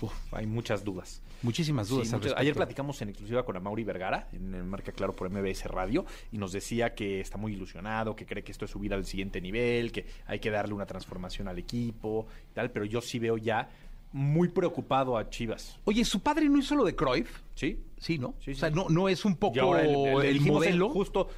[0.00, 1.20] Uf, hay muchas dudas.
[1.42, 5.14] Muchísimas dudas Sí, muchas- ayer platicamos en exclusiva con Amaury Vergara, en el Marca Claro
[5.14, 8.70] por MBS Radio, y nos decía que está muy ilusionado, que cree que esto es
[8.70, 12.84] subir al siguiente nivel, que hay que darle una transformación al equipo y tal, pero
[12.86, 13.68] yo sí veo ya
[14.12, 15.78] muy preocupado a Chivas.
[15.84, 17.40] Oye, ¿su padre no hizo lo de Cruyff?
[17.54, 17.78] ¿Sí?
[17.98, 18.34] Sí, ¿no?
[18.42, 18.74] Sí, o sea, sí.
[18.74, 20.88] no, no es un poco el- modelo.
[20.88, 21.28] justo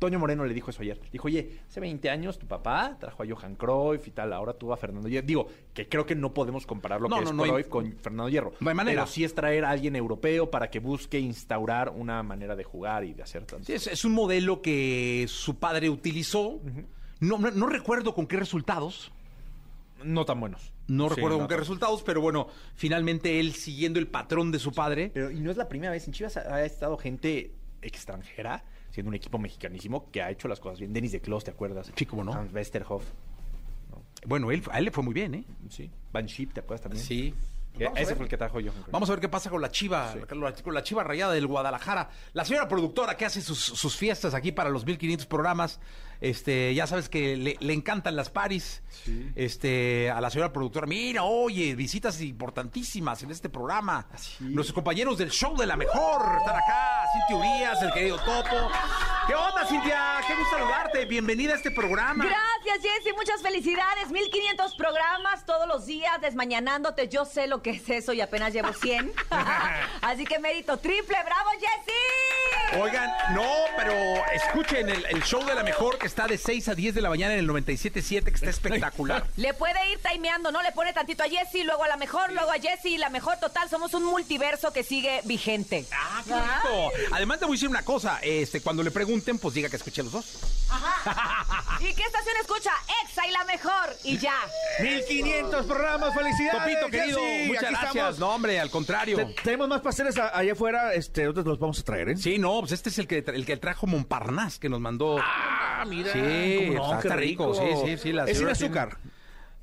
[0.00, 0.98] Toño Moreno le dijo eso ayer.
[1.12, 4.72] Dijo, oye, hace 20 años tu papá trajo a Johan Cruyff y tal, ahora tú
[4.72, 5.26] a Fernando Hierro.
[5.26, 7.68] Digo, que creo que no podemos comparar lo No, que no, es no hay- Cruyff
[7.68, 8.52] con Fernando Hierro.
[8.58, 9.02] No hay manera.
[9.02, 13.04] Pero sí es traer a alguien europeo para que busque instaurar una manera de jugar
[13.04, 13.66] y de hacer tanto.
[13.66, 16.58] Sí, es, es un modelo que su padre utilizó.
[17.20, 19.12] no, no, no recuerdo con qué resultados.
[20.02, 20.72] No tan buenos.
[20.88, 24.58] No Sí, recuerdo no con qué resultados, pero bueno, finalmente él siguiendo el patrón de
[24.58, 25.10] su padre.
[25.12, 26.06] Pero, y no es la primera vez.
[26.06, 30.60] En Chivas ha, ha estado gente extranjera, siendo un equipo mexicanísimo, que ha hecho las
[30.60, 30.92] cosas bien.
[30.92, 31.92] Denis de Clos, ¿te acuerdas?
[31.94, 32.32] Sí, cómo no.
[32.32, 33.04] Hans Westerhoff.
[34.26, 35.44] Bueno, él, a él le fue muy bien, ¿eh?
[35.68, 35.90] Sí.
[36.12, 37.02] Van Schip, ¿te acuerdas también?
[37.02, 37.34] Sí.
[37.76, 38.16] Que Vamos a ese ver.
[38.16, 38.74] fue el que trajo Cruyff.
[38.90, 42.10] Vamos a ver qué pasa con la chiva, la- con la chiva rayada del Guadalajara.
[42.34, 45.80] La señora productora que hace sus, sus fiestas aquí para los 1500 programas,
[46.20, 48.82] este, ya sabes que le, le encantan las paris.
[49.36, 54.06] Este, a la señora productora, mira, oye, visitas importantísimas en este programa.
[54.40, 58.70] Nuestros compañeros del show de la mejor están acá, Cintia Urias, el querido Topo.
[59.26, 60.20] ¿Qué onda, Cintia?
[60.26, 61.06] Qué gusto saludarte.
[61.06, 62.24] Bienvenida a este programa.
[62.24, 63.12] Gracias, Jessy.
[63.16, 64.10] Muchas felicidades.
[64.10, 67.08] 1500 programas todos los días, desmañanándote.
[67.08, 69.12] Yo sé lo que es eso y apenas llevo 100.
[70.02, 71.16] Así que mérito triple.
[71.24, 72.80] ¡Bravo, Jessy!
[72.80, 73.92] Oigan, no, pero
[74.32, 77.08] escuchen el, el show de la mejor que está de 6 a 10 de la
[77.08, 79.26] mañana en el 97.7, que está espectacular.
[79.36, 80.62] Le puede ir timeando, ¿no?
[80.62, 83.68] Le pone tantito a Jessy, luego a la mejor, luego a Jessy, la mejor total.
[83.68, 85.84] Somos un multiverso que sigue vigente.
[85.92, 86.92] Ah, correcto.
[87.12, 88.20] Además, te voy a decir una cosa.
[88.22, 90.38] Este, cuando le pregunten, pues diga que escuché los dos.
[91.80, 92.70] ¿Y qué estación escucha?
[93.04, 93.96] Exa y la mejor.
[94.04, 94.34] Y ya.
[94.82, 96.60] 1500 programas, felicidades.
[96.62, 97.94] Topito, querido, Jessy, muchas aquí gracias.
[97.94, 98.18] estamos.
[98.18, 99.16] No, hombre, al contrario.
[99.16, 102.16] Te- tenemos más pasteles a- allá afuera, este, nosotros los vamos a traer, ¿eh?
[102.16, 105.18] Sí, no, pues este es el que, el que trajo Montparnasse, que nos mandó.
[105.20, 106.12] Ah, mira.
[106.12, 107.54] Sí, cómo no, está, qué está rico.
[107.54, 108.12] Sí, sí, sí.
[108.12, 108.98] la es sin señora tiene- azúcar.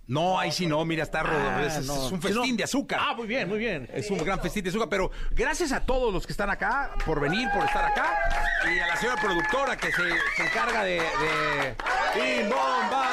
[0.08, 1.38] No, ahí sí no, mira, está rodo.
[1.50, 1.94] Ah, es, es- no.
[2.06, 2.22] es un no.
[2.22, 3.00] festín de azúcar.
[3.02, 3.90] Ah, muy bien, muy bien.
[3.94, 7.20] Es un gran festín de azúcar, pero gracias a todos los que están acá por
[7.20, 8.18] venir, por estar acá,
[8.74, 10.04] y a la señora productora que se,
[10.38, 10.94] se encarga de...
[10.94, 11.76] de...
[12.16, 13.08] ¡Bim, bomba!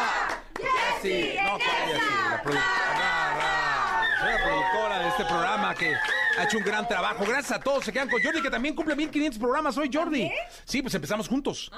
[1.03, 2.17] Sí, no, ¿cuál es Jessie?
[2.31, 4.09] La, produ- ra, ra.
[4.09, 5.93] La señora productora de este programa que
[6.39, 7.25] ha hecho un gran trabajo.
[7.27, 10.31] Gracias a todos, se quedan con Jordi, que también cumple 1500 programas hoy, Jordi.
[10.65, 11.71] Sí, pues empezamos juntos.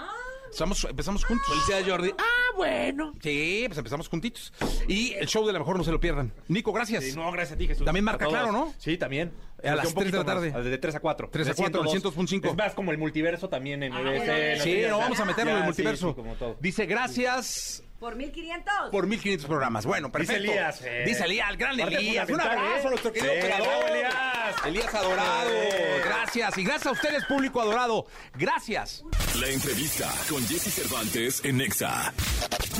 [0.56, 1.46] Empezamos, empezamos juntos.
[1.48, 2.14] Felicidades, Jordi.
[2.18, 3.12] Ah, bueno.
[3.22, 4.54] Sí, pues empezamos juntitos.
[4.88, 6.32] Y el show de la mejor no se lo pierdan.
[6.48, 7.04] Nico, gracias.
[7.04, 7.84] Sí, no, gracias a ti, Jesús.
[7.84, 8.72] También marca claro, ¿no?
[8.78, 9.32] Sí, también.
[9.62, 10.52] A las Un 3 de la tarde.
[10.52, 11.28] más, De 3 a 4.
[11.30, 12.48] 3 a 4, el 100.5.
[12.48, 14.62] Es más como el multiverso también en MBS.
[14.62, 16.08] Sí, no, vamos a meterlo en el Ya, sí, multiverso.
[16.08, 16.56] sí, como todo.
[16.60, 18.74] Dice, gracias ¿Por 1500?
[18.92, 19.84] por 1500 programas.
[19.84, 20.50] Bueno, Dice perfecto.
[20.52, 21.04] Elías, eh.
[21.06, 22.28] Dice Elías, el gran Parte Elías.
[22.30, 22.86] Un abrazo ¿eh?
[22.86, 23.66] a nuestro querido Sí, operador.
[23.68, 24.56] bravo, Elías.
[24.66, 25.50] Elías adorado.
[25.52, 26.00] Eh.
[26.04, 26.58] Gracias.
[26.58, 28.06] Y gracias a ustedes, público adorado.
[28.34, 29.02] Gracias.
[29.40, 32.14] La entrevista con Jesse Cervantes en Nexa.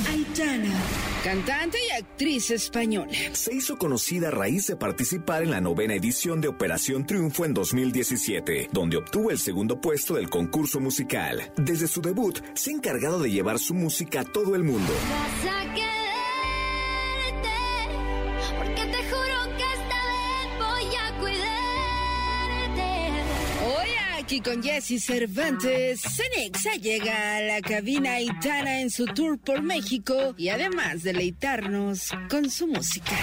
[0.09, 0.73] Aitana,
[1.23, 3.11] cantante y actriz española.
[3.33, 7.53] Se hizo conocida a raíz de participar en la novena edición de Operación Triunfo en
[7.53, 11.51] 2017, donde obtuvo el segundo puesto del concurso musical.
[11.57, 14.93] Desde su debut, se ha encargado de llevar su música a todo el mundo.
[15.11, 15.86] Vas
[24.27, 30.35] aquí con Jesse Cervantes, Cenexa llega a la cabina Aitana en su tour por México
[30.37, 33.15] y además deleitarnos con su música.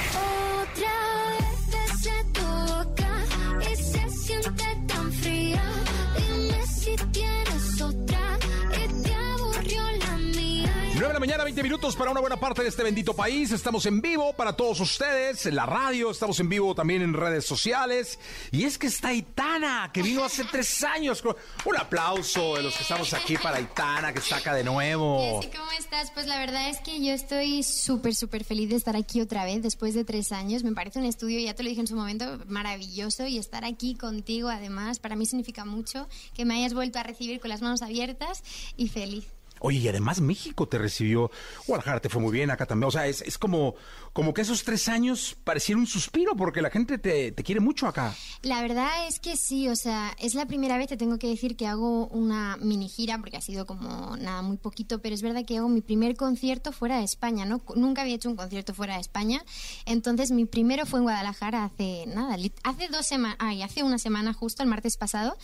[11.54, 13.52] 20 minutos para una buena parte de este bendito país.
[13.52, 17.46] Estamos en vivo para todos ustedes, en la radio, estamos en vivo también en redes
[17.46, 18.18] sociales.
[18.50, 21.22] Y es que está Aitana, que vino hace tres años.
[21.22, 25.40] Un aplauso de los que estamos aquí para Aitana, que está acá de nuevo.
[25.56, 26.10] ¿cómo estás?
[26.10, 29.62] Pues la verdad es que yo estoy súper, súper feliz de estar aquí otra vez
[29.62, 30.64] después de tres años.
[30.64, 33.94] Me parece un estudio, ya te lo dije en su momento, maravilloso y estar aquí
[33.94, 37.80] contigo además para mí significa mucho que me hayas vuelto a recibir con las manos
[37.80, 38.42] abiertas
[38.76, 39.33] y feliz.
[39.60, 41.30] Oye, y además México te recibió,
[41.66, 42.88] Guadalajara te fue muy bien, acá también.
[42.88, 43.74] O sea, es, es como,
[44.12, 47.86] como que esos tres años parecieron un suspiro porque la gente te, te quiere mucho
[47.86, 48.14] acá.
[48.42, 51.56] La verdad es que sí, o sea, es la primera vez, te tengo que decir
[51.56, 55.44] que hago una mini gira, porque ha sido como nada, muy poquito, pero es verdad
[55.46, 57.62] que hago mi primer concierto fuera de España, ¿no?
[57.74, 59.42] Nunca había hecho un concierto fuera de España,
[59.86, 64.32] entonces mi primero fue en Guadalajara hace nada, hace dos semanas, ay, hace una semana
[64.32, 65.36] justo, el martes pasado,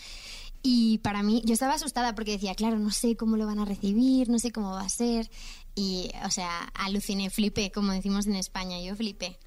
[0.63, 3.65] y para mí, yo estaba asustada porque decía, claro, no sé cómo lo van a
[3.65, 5.29] recibir, no sé cómo va a ser,
[5.75, 9.39] y, o sea, aluciné, flipé, como decimos en España, yo flipé.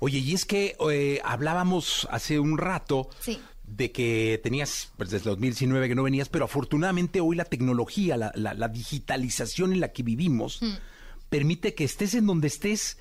[0.00, 3.38] Oye, y es que eh, hablábamos hace un rato Sí.
[3.66, 8.32] de que tenías, pues desde 2019 que no venías, pero afortunadamente hoy la tecnología, la,
[8.34, 10.74] la- la digitalización en la que vivimos, Mm.
[11.30, 12.98] permite que estés en donde estés,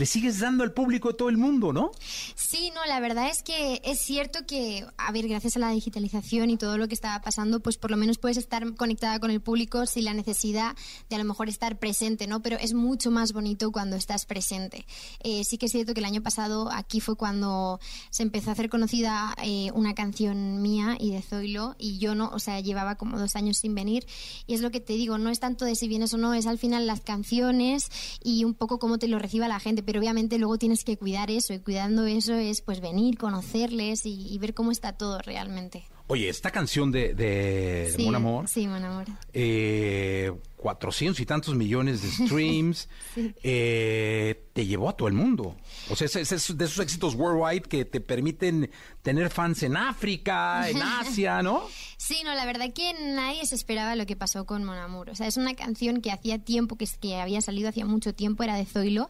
[0.00, 1.90] le sigues dando al público todo el mundo, ¿no?
[2.34, 6.48] Sí, no, la verdad es que es cierto que, a ver, gracias a la digitalización
[6.48, 9.42] y todo lo que estaba pasando, pues por lo menos puedes estar conectada con el
[9.42, 10.74] público sin la necesidad
[11.10, 12.40] de a lo mejor estar presente, ¿no?
[12.40, 14.86] Pero es mucho más bonito cuando estás presente.
[15.22, 17.78] Eh, sí que es cierto que el año pasado aquí fue cuando
[18.08, 22.30] se empezó a hacer conocida eh, una canción mía y de Zoilo y yo no,
[22.32, 24.06] o sea, llevaba como dos años sin venir
[24.46, 26.46] y es lo que te digo, no es tanto de si vienes o no, es
[26.46, 27.90] al final las canciones
[28.24, 31.32] y un poco cómo te lo reciba la gente, pero obviamente luego tienes que cuidar
[31.32, 35.82] eso y cuidando eso es pues venir, conocerles y, y ver cómo está todo realmente.
[36.06, 39.06] Oye, esta canción de, de Sí, Mon Amor, Sí, Mon Amor.
[39.32, 43.32] eh, 400 y tantos millones de streams, Sí.
[43.44, 45.56] eh, te llevó a todo el mundo.
[45.88, 48.70] O sea, es, es- de esos éxitos worldwide que te permiten
[49.02, 51.62] tener fans en África, en Asia, ¿no?
[51.96, 55.10] Sí, no, la verdad que nadie se esperaba lo que pasó con Mon Amour.
[55.10, 58.42] O sea, es una canción que hacía tiempo, que, que había salido hacía mucho tiempo,
[58.42, 59.08] era de Zoilo,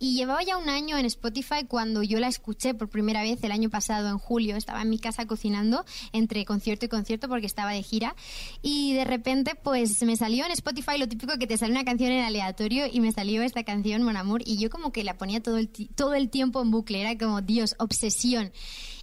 [0.00, 3.52] y llevaba ya un año en Spotify cuando yo la escuché por primera vez el
[3.52, 4.56] año pasado, en julio.
[4.56, 8.16] Estaba en mi casa cocinando entre concierto y concierto porque estaba de gira,
[8.62, 12.10] y de repente pues me salió en Spotify lo típico que te sale una canción
[12.10, 15.42] en aleatorio y me salió esta canción, Mon Amour, y yo como que la ponía
[15.42, 18.52] todo el, todo el tiempo en bucle, era como, Dios, obsesión.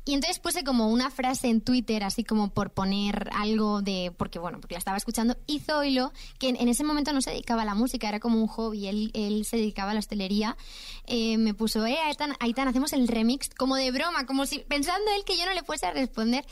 [0.08, 4.40] Y entonces puse como una frase en Twitter, así como por poner algo de, porque
[4.40, 7.66] bueno, porque la estaba escuchando, y Zoilo, que en, ese momento no se dedicaba a
[7.66, 10.56] la música, era como un hobby, él, él se dedicaba a la hostelería,
[11.08, 15.12] eh, me puso, eh, Aitana, Aitana, hacemos el remix, como de broma, como si pensando
[15.14, 16.46] él que yo no le fuese a responder.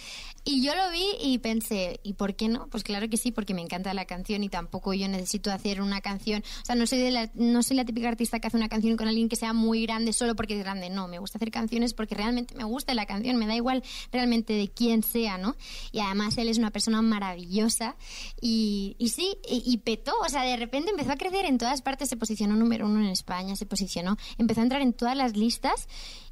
[0.48, 2.68] Y yo lo vi y pensé, ¿y por qué no?
[2.68, 6.02] Pues claro que sí, porque me encanta la canción y tampoco yo necesito hacer una
[6.02, 6.44] canción.
[6.62, 8.96] O sea, no soy, de la, no soy la típica artista que hace una canción
[8.96, 10.92] con alguien que sea muy grande solo porque es grande.
[10.92, 14.54] No, me gusta hacer canciones porque realmente me gusta la canción, me da igual realmente
[14.54, 15.56] de quién sea, ¿no?
[15.92, 17.96] Y además él es una persona maravillosa
[18.40, 20.14] y, sí, y, y petó.
[20.24, 23.08] O sea, de repente empezó a crecer en todas partes, se posicionó número uno en
[23.08, 25.88] España, se posicionó, empezó a entrar en todas las listas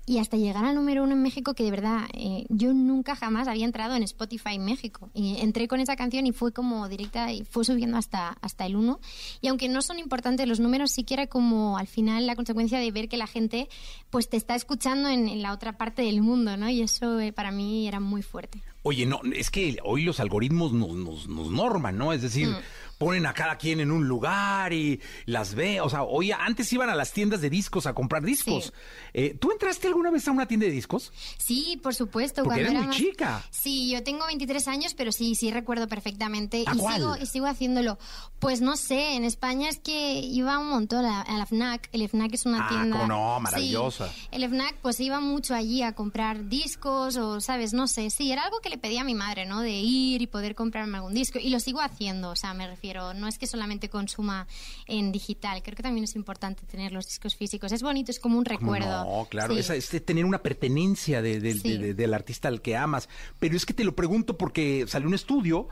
[0.05, 3.47] y hasta llegar al número uno en México, que de verdad eh, yo nunca jamás
[3.47, 5.09] había entrado en Spotify México.
[5.13, 8.75] Y entré con esa canción y fue como directa y fue subiendo hasta, hasta el
[8.75, 8.99] uno.
[9.41, 12.79] Y aunque no son importantes los números, sí que era como al final la consecuencia
[12.79, 13.69] de ver que la gente
[14.09, 16.69] pues te está escuchando en, en la otra parte del mundo, ¿no?
[16.69, 18.61] Y eso eh, para mí era muy fuerte.
[18.85, 22.11] Oye, no, es que hoy los algoritmos nos, nos, nos norman, ¿no?
[22.11, 22.57] Es decir, Mm.
[23.03, 25.81] Ponen a cada quien en un lugar y las ve.
[25.81, 28.65] O sea, hoy antes iban a las tiendas de discos a comprar discos.
[28.65, 28.71] Sí.
[29.13, 31.11] Eh, ¿Tú entraste alguna vez a una tienda de discos?
[31.37, 32.43] Sí, por supuesto.
[32.43, 33.43] Porque cuando eres era muy más- chica.
[33.51, 36.63] Sí, yo tengo 23 años, pero sí, sí recuerdo perfectamente.
[36.67, 36.95] ¿A y, cuál?
[36.95, 37.97] sigo, y sigo haciéndolo.
[38.39, 41.89] Pues no sé, en España es que iba un montón a, a la FNAC.
[41.91, 42.97] El FNAC es una Ah, tienda...
[42.97, 44.09] cómo no, Sí, maravillosa.
[44.31, 47.73] el FNAC, pues iba mucho allí a comprar discos o, ¿sabes?
[47.73, 48.09] No sé.
[48.09, 49.61] Sí, era algo que le pedía a mi madre, ¿no?
[49.61, 51.39] De ir y poder comprarme algún disco.
[51.39, 52.92] Y lo sigo haciendo, o sea, me refiero.
[53.13, 54.47] No es que solamente consuma
[54.87, 55.61] en digital.
[55.63, 57.71] Creo que también es importante tener los discos físicos.
[57.71, 59.05] Es bonito, es como un ¿Cómo recuerdo.
[59.05, 59.73] No, claro, Sí.
[59.73, 61.69] es tener una pertenencia de- de- Sí.
[61.71, 63.09] de- de- del artista al que amas.
[63.39, 65.67] Pero es que te lo pregunto porque salió un estudio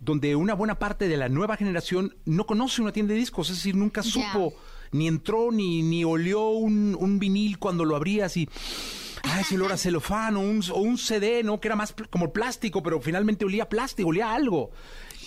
[0.00, 3.56] donde una buena parte de la nueva generación no conoce una tienda de discos, es
[3.56, 4.54] decir, nunca supo,
[4.92, 8.48] ni entró, ni, ni olió un, un vinil cuando lo abrías y...
[9.22, 11.60] Ah, ese olor a celofán o un, o un CD, ¿no?
[11.60, 14.70] Que era más pl- como plástico, pero finalmente olía a plástico, olía a algo.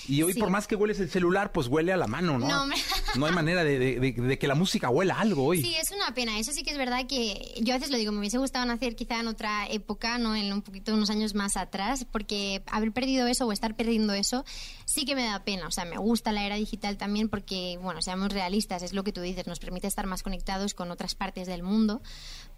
[0.07, 0.39] Y hoy, Sí.
[0.39, 2.47] por más que hueles el celular, pues huele a la mano, ¿no?
[2.47, 2.77] No, hombre.
[3.15, 5.61] No hay manera de, de- de- de que la música huela algo hoy.
[5.61, 6.39] Sí, es una pena.
[6.39, 8.95] Eso sí que es verdad que yo a veces lo digo, me hubiese gustado nacer
[8.95, 10.35] quizá en otra época, ¿no?
[10.35, 14.43] En un poquito, unos años más atrás, porque haber perdido eso o estar perdiendo eso
[14.85, 15.67] sí que me da pena.
[15.67, 19.11] O sea, me gusta la era digital también porque, bueno, seamos realistas, es lo que
[19.13, 22.01] tú dices, nos permite estar más conectados con otras partes del mundo,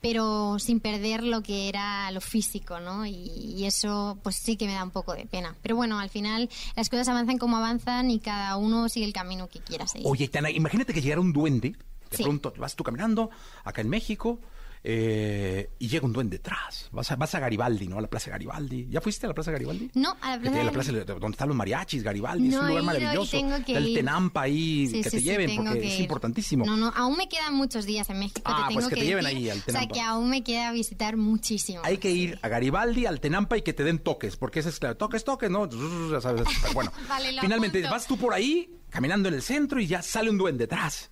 [0.02, 3.06] pero sin perder lo que era lo físico, ¿no?
[3.06, 3.14] Y,
[3.58, 5.56] y eso pues sí que me da un poco de pena.
[5.62, 9.48] Pero bueno, al final las cosas avanzan como avanzan y cada uno sigue el camino
[9.48, 10.08] que quiera seguir.
[10.08, 11.72] Oye, Tana, imagínate que llegara un duende,
[12.12, 12.24] de Sí.
[12.24, 13.30] pronto vas tú caminando
[13.64, 14.40] acá en México
[14.88, 16.90] eh, y llega un duende detrás.
[16.92, 17.98] Vas a, vas a Garibaldi, ¿no?
[17.98, 18.88] A la Plaza Garibaldi.
[18.88, 19.90] ¿Ya fuiste a la Plaza Garibaldi?
[19.96, 23.32] No, a la plaza, la plaza donde están los mariachis, Garibaldi, es un lugar maravilloso.
[23.32, 23.98] tengo que Está el ir.
[23.98, 26.66] Tenampa ahí, Sí, que sí, te lleven porque que es importantísimo.
[26.68, 28.42] No, no, aún me quedan muchos días en México.
[28.46, 29.38] Ah, te pues que te lleven decir.
[29.40, 29.94] ahí al O sea, Tenampa.
[29.96, 31.82] que aún me queda visitar muchísimo.
[31.84, 34.78] Hay que ir a Garibaldi, al Tenampa y que te den toques, porque ese es
[34.80, 35.68] claro, toques, toques, ¿no?
[36.12, 36.92] Ya sabes, pero bueno.
[37.10, 37.96] Vale, lo Finalmente apunto.
[37.96, 41.10] vas tú por ahí, caminando en el centro y ya sale un duende detrás.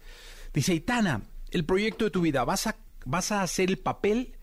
[0.53, 2.75] Dice, Itana, el proyecto de tu vida, vas a,
[3.05, 4.35] vas a hacer el papel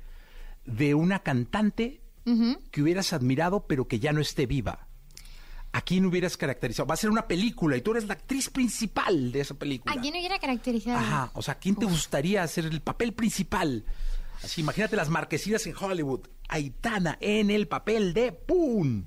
[0.65, 2.01] de una cantante
[2.71, 4.87] que hubieras admirado pero que ya no esté viva.
[5.73, 6.87] ¿A quién hubieras caracterizado?
[6.87, 9.95] Va a ser una película y tú eres la actriz principal de esa película.
[9.95, 10.99] ¿A quién hubiera caracterizado?
[10.99, 13.85] Ajá, o sea, ¿quién te gustaría hacer el papel principal?
[14.43, 16.27] Así, imagínate las marquesinas en Hollywood.
[16.49, 19.05] Aitana en el papel de ¡Pum!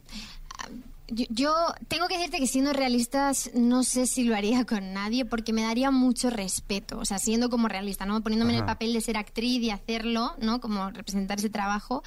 [1.08, 1.54] Yo, yo
[1.90, 5.62] tengo que decirte que siendo realistas no sé si lo haría con nadie porque me
[5.64, 8.22] daría mucho respeto, o sea, siendo como realista, ¿no?
[8.22, 8.74] Poniéndome en el Ajá.
[8.74, 10.62] papel de ser actriz y hacerlo, ¿no?
[10.62, 12.04] Como representar ese trabajo,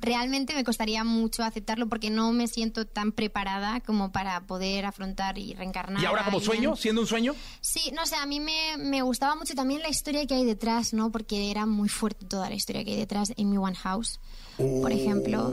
[0.00, 5.38] realmente me costaría mucho aceptarlo porque no me siento tan preparada como para poder afrontar
[5.38, 6.02] y reencarnar.
[6.02, 6.76] ¿Y ahora como sueño?
[6.76, 7.34] ¿Siendo un sueño?
[7.60, 10.92] Sí, no sé, a mí me, me gustaba mucho también la historia que hay detrás,
[10.92, 11.10] ¿no?
[11.10, 14.20] Porque era muy fuerte toda la historia que hay detrás en mi One House,
[14.56, 15.52] por ejemplo.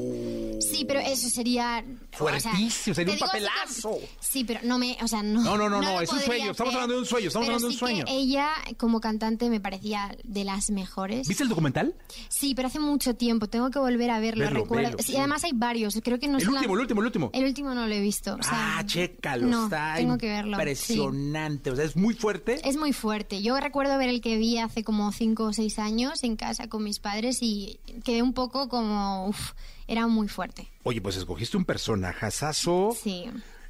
[0.60, 1.84] Sí, pero eso sería...
[2.20, 3.98] o sea, Fuertísimo, sería un papelazo.
[4.20, 4.98] sí, pero no me...
[5.02, 5.42] O sea, no...
[5.42, 6.52] No, no, no, no, es un sueño.
[6.52, 8.06] Estamos hablando de un sueño, estamos hablando de un sueño.
[8.08, 11.28] ella, como cantante, me parecía de las mejores.
[11.28, 11.96] ¿Viste el documental?
[12.30, 13.48] Sí, pero hace mucho tiempo.
[13.48, 14.50] Tengo que volver a verlo.
[14.50, 14.98] Recuerdo.
[15.00, 16.00] Sí, además hay varios.
[16.04, 17.30] Creo que no el último, el último, el último.
[17.34, 18.38] El último no lo he visto.
[18.46, 21.72] ah, chécalo, está tengo que verlo, impresionante.
[21.72, 22.60] O sea, es muy fuerte.
[22.68, 23.42] Es muy fuerte.
[23.42, 26.84] Yo recuerdo ver el que vi hace como cinco o seis años en casa con
[26.84, 29.52] mis padres y quedé un poco como, uf,
[29.88, 30.68] era muy fuerte.
[30.84, 33.26] Oye, pues escogiste un personajazazo Sí.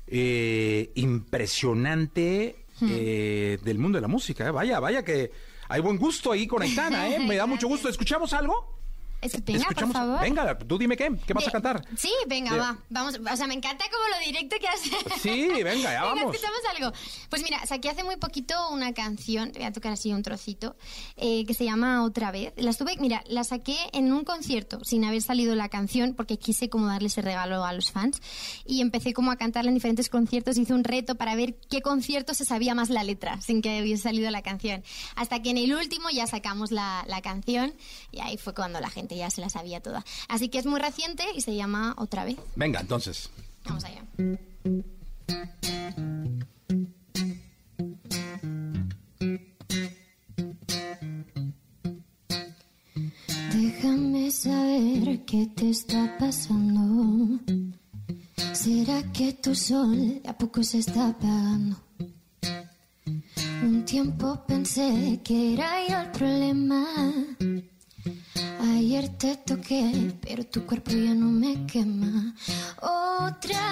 [0.08, 2.88] eh, impresionante Hmm.
[2.90, 4.48] eh, del mundo de la música.
[4.48, 4.52] eh.
[4.52, 5.32] Vaya, vaya que
[5.70, 7.20] hay buen gusto ahí con Aitana, ¿eh?
[7.28, 7.88] Me da mucho gusto.
[7.88, 8.83] ¿Escuchamos algo?
[9.24, 10.22] Es que Te venga, por favor.
[10.22, 11.12] Venga, tú dime qué.
[11.26, 11.84] ¿Qué vas a cantar?
[11.98, 12.78] Sí, venga, De- va.
[12.90, 14.92] Vamos, o sea, me encanta como lo directo que haces.
[15.22, 16.34] Sí, venga, ya vamos.
[16.34, 16.92] escuchamos algo.
[17.30, 20.76] Pues mira, saqué hace muy poquito una canción, te voy a tocar así un trocito,
[21.16, 22.54] eh, que se llama Otra vez.
[22.58, 26.70] La estuve, mira, la saqué en un concierto sin haber salido la canción porque quise
[26.70, 28.22] como darle ese regalo a los fans
[28.66, 32.34] y empecé como a cantarla en diferentes conciertos, hice un reto para ver qué concierto
[32.34, 34.84] se sabía más la letra sin que hubiese salido la canción.
[35.16, 37.74] Hasta que en el último ya sacamos la, la canción
[38.12, 40.04] y ahí fue cuando la gente ya se la sabía toda.
[40.28, 42.38] Así que es muy reciente y se llama Otra vez.
[42.56, 43.30] Venga, entonces.
[43.66, 44.04] Vamos allá.
[53.54, 57.40] Déjame saber qué te está pasando.
[58.54, 61.78] ¿Será que tu sol de a poco se está apagando?
[63.64, 66.86] Un tiempo pensé que era yo el problema.
[68.84, 72.36] Ayer te toqué, pero tu cuerpo ya no me quema.
[72.82, 73.64] Otra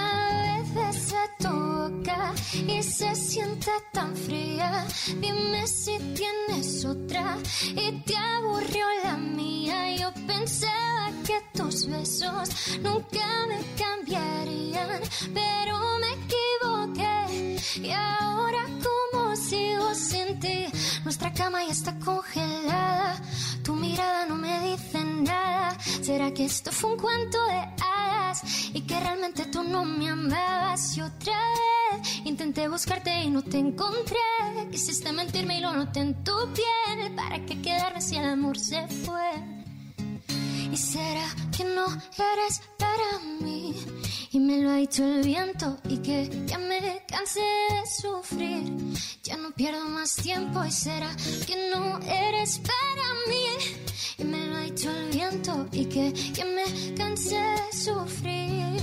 [0.41, 2.33] vez besé tu boca
[2.65, 4.87] y se siente tan fría.
[5.19, 7.37] Dime si tienes otra
[7.75, 9.97] y te aburrió la mía.
[9.97, 12.47] Yo pensaba que tus besos
[12.81, 15.01] nunca me cambiarían,
[15.33, 17.57] pero me equivoqué.
[17.85, 18.65] Y ahora,
[19.51, 20.65] sigo sin ti?
[21.03, 23.19] Nuestra cama ya está congelada.
[23.63, 25.77] Tu mirada no me dice nada.
[26.01, 28.37] ¿Será que esto fue un cuento de hadas?
[28.73, 30.95] Y que realmente tú no me amabas.
[30.95, 31.39] Y otra
[31.91, 34.25] vez intenté buscarte y no te encontré.
[34.71, 37.13] Quisiste mentirme y lo noté en tu piel.
[37.15, 39.60] ¿Para qué quedarme si el amor se fue?
[40.71, 43.75] ¿Y será que no eres para mí?
[44.31, 48.71] Y me lo ha dicho el viento y que ya me cansé de sufrir.
[49.23, 51.13] Ya no pierdo más tiempo y será
[51.45, 53.75] que no eres para mí.
[54.17, 58.81] Y me lo ha dicho el viento y que ya me cansé de sufrir.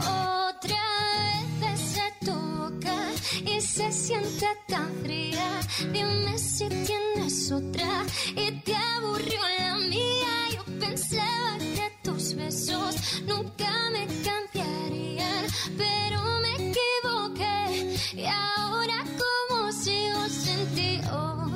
[0.00, 0.82] Otra
[1.16, 3.06] vez besé tu boca
[3.46, 5.60] y se siente tan fría.
[5.92, 8.04] Dime si tienes otra
[8.36, 10.41] y te aburrió la mía.
[10.82, 15.46] Pensaba que tus besos nunca me cambiarían,
[15.78, 17.96] pero me equivoqué.
[18.14, 21.00] Y ahora, como sigo sin ti?
[21.12, 21.52] Oh,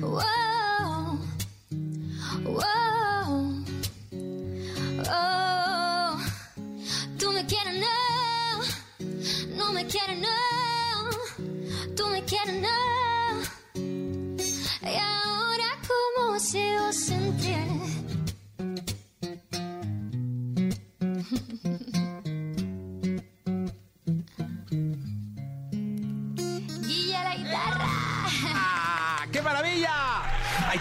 [0.00, 1.18] wow,
[2.44, 3.64] wow,
[5.10, 6.18] oh.
[7.18, 10.28] Tú me quieres, no, no me quieres, no.
[11.94, 12.68] Tú me quieres, no.
[14.90, 17.95] Y ahora, como sigo sin ti?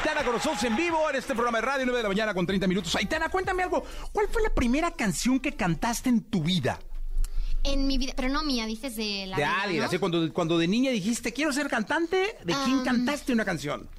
[0.05, 2.45] Aitana con nosotros en vivo en este programa de radio, 9 de la mañana con
[2.45, 2.95] 30 minutos.
[2.95, 3.83] Aitana, cuéntame algo.
[4.11, 6.79] ¿Cuál fue la primera canción que cantaste en tu vida?
[7.63, 9.87] En mi vida, pero no mía, dices de la de vida, alguien, ¿no?
[9.87, 13.89] así cuando, cuando de niña dijiste, quiero ser cantante, ¿de quién cantaste una canción?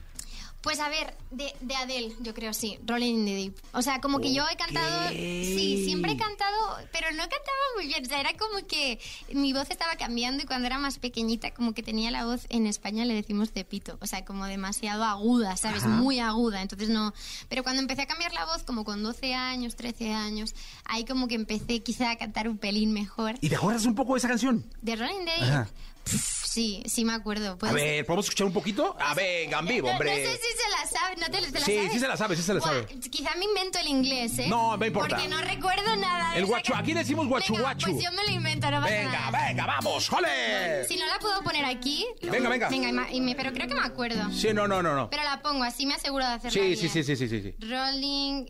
[0.66, 3.54] Pues a ver, de, de Adele, yo creo sí, Rolling in the Deep.
[3.72, 6.56] O sea, como que yo he cantado, sí, siempre he cantado,
[6.90, 8.04] pero no cantaba muy bien.
[8.04, 8.98] O sea, era como que
[9.32, 12.66] mi voz estaba cambiando y cuando era más pequeñita, como que tenía la voz en
[12.66, 13.96] España le decimos de pito.
[14.00, 15.84] O sea, como demasiado aguda, ¿sabes?
[15.84, 15.88] Ajá.
[15.88, 16.60] Muy aguda.
[16.62, 17.14] Entonces no.
[17.48, 20.52] Pero cuando empecé a cambiar la voz, como con 12 años, 13 años,
[20.84, 23.36] ahí como que empecé quizá a cantar un pelín mejor.
[23.40, 24.68] ¿Y te acuerdas un poco de esa canción?
[24.82, 25.52] De Rolling in the Deep.
[25.52, 25.68] Ajá.
[26.06, 27.58] Sí, sí me acuerdo.
[27.60, 27.74] A ser.
[27.74, 28.96] ver, ¿podemos escuchar un poquito?
[28.98, 30.10] A ver, en vivo, hombre.
[30.10, 31.92] No, sé si se la sabe, ¿no te, te la Sí, sabes?
[31.92, 32.86] sí se la sabe, sí se la sabe.
[32.86, 34.46] Quizá me invento el inglés, ¿eh?
[34.48, 35.16] No, no importa.
[35.16, 37.90] Porque no recuerdo nada de El guachu, aquí decimos guachu Venga, guachu.
[37.90, 39.46] Pues yo me lo invento, no pasa Venga, nada.
[39.48, 40.84] venga, vamos, ¡jole!
[40.88, 42.06] Si no la puedo poner aquí...
[42.22, 42.68] Venga, venga.
[42.68, 44.30] Venga, y me- pero creo que me acuerdo.
[44.32, 45.10] Sí, no, no, no, no.
[45.10, 46.76] Pero la pongo, así me aseguro de hacerla Sí, bien.
[46.78, 47.54] sí, sí, sí, sí, sí, sí.
[47.66, 48.46] Rolling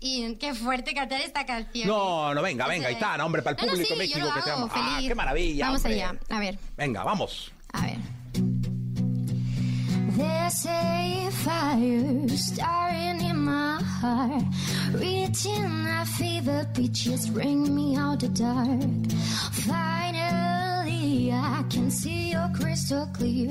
[0.00, 0.36] in...
[0.38, 1.88] Qué fuerte cantar esta canción.
[1.88, 4.34] No, no, venga, venga, Aitana, hombre, para el no, no, público sí, México yo lo
[4.34, 4.50] que te.
[4.50, 6.02] Ah, qué maravilla, Vamos hombre.
[6.02, 6.58] allá, a ver.
[6.76, 7.52] Venga, vamos.
[7.72, 7.98] A ver.
[10.16, 14.42] There's a fire starting in my heart,
[14.92, 19.12] reaching a fever pitch, just bring me out the dark.
[19.66, 23.50] Finally, I can see crystal clear.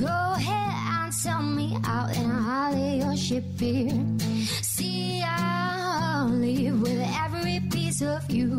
[0.00, 4.04] Go ahead and sell me out, and I'll lay your ship here.
[4.62, 8.58] See, I'll live with every piece of you.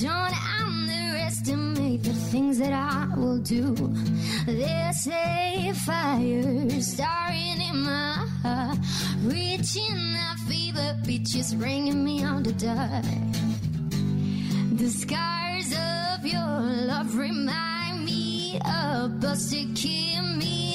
[0.00, 3.74] Don't underestimate the things that I will do.
[4.46, 8.78] There's a fire starting in my heart,
[9.24, 9.98] reaching
[10.30, 13.02] a fever pitch, is bringing me on to die.
[14.74, 19.20] The scars of your love remind me of
[19.74, 20.68] keep me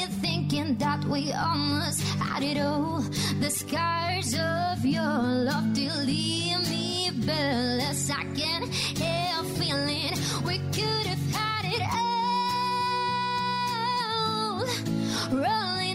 [0.53, 2.99] thinking that we almost had it all.
[3.39, 8.11] The scars of your love still leave me breathless.
[8.11, 8.61] I can
[9.01, 10.13] help feeling
[10.45, 12.23] we could have had it all.
[15.31, 15.92] Rolling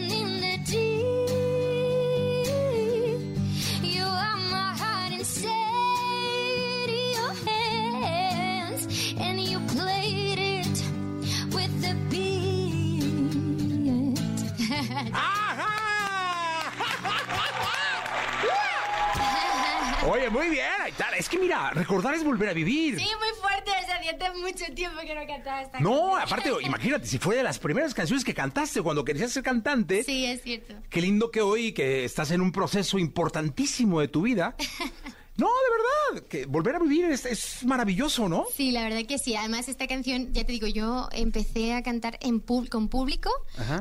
[20.11, 21.17] Oye, muy bien, Aitana.
[21.17, 22.99] Es que mira, recordar es volver a vivir.
[22.99, 26.21] Sí, muy fuerte, o sea, hacía mucho tiempo que no cantaba esta No, canción.
[26.23, 30.03] aparte, imagínate, si fue de las primeras canciones que cantaste cuando querías ser cantante.
[30.05, 30.75] Sí, es cierto.
[30.89, 34.55] Qué lindo que hoy, que estás en un proceso importantísimo de tu vida.
[35.39, 38.45] No, de verdad, que volver a vivir es, es maravilloso, ¿no?
[38.57, 39.36] Sí, la verdad que sí.
[39.36, 43.30] Además, esta canción, ya te digo, yo empecé a cantar en pub- con público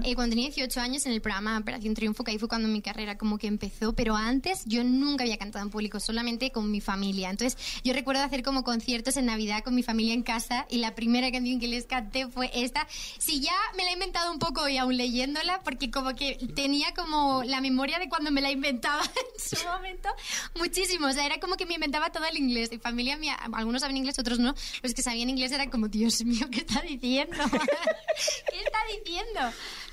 [0.04, 2.82] eh, cuando tenía 18 años en el programa Operación Triunfo, que ahí fue cuando mi
[2.84, 3.94] carrera como que empezó.
[3.94, 7.32] Pero antes yo nunca había cantado en público, solamente con mi familia.
[7.32, 10.94] Entonces, yo recuerdo hacer como conciertos en Navidad con mi familia en casa y la
[10.94, 12.88] primera canción que les canté fue esta.
[13.18, 16.94] Sí, ya me la he inventado un poco y aún leyéndola, porque como que tenía
[16.96, 19.02] como la memoria de cuando me la inventaba
[19.50, 20.10] en su momento
[20.56, 21.08] muchísimo.
[21.08, 22.72] O sea, era como que me inventaba todo el inglés.
[22.72, 24.54] Mi familia mía, algunos saben inglés, otros no.
[24.82, 27.38] Los que sabían inglés eran como, Dios mío, ¿qué está diciendo?
[28.52, 29.40] ¿Qué está diciendo?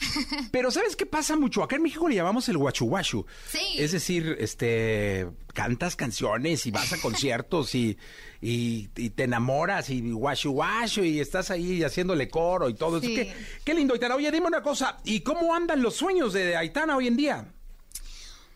[0.51, 1.63] Pero ¿sabes qué pasa mucho?
[1.63, 3.27] Acá en México le llamamos el guachu guachu.
[3.51, 3.61] Sí.
[3.79, 7.97] Es decir, este, cantas canciones y vas a conciertos y,
[8.41, 13.01] y, y te enamoras y guachu guachu y estás ahí haciéndole coro y todo.
[13.01, 13.15] Sí.
[13.15, 13.35] Qué,
[13.65, 14.17] qué lindo, Aitana.
[14.17, 14.99] Oye, dime una cosa.
[15.05, 17.54] ¿Y cómo andan los sueños de Aitana hoy en día?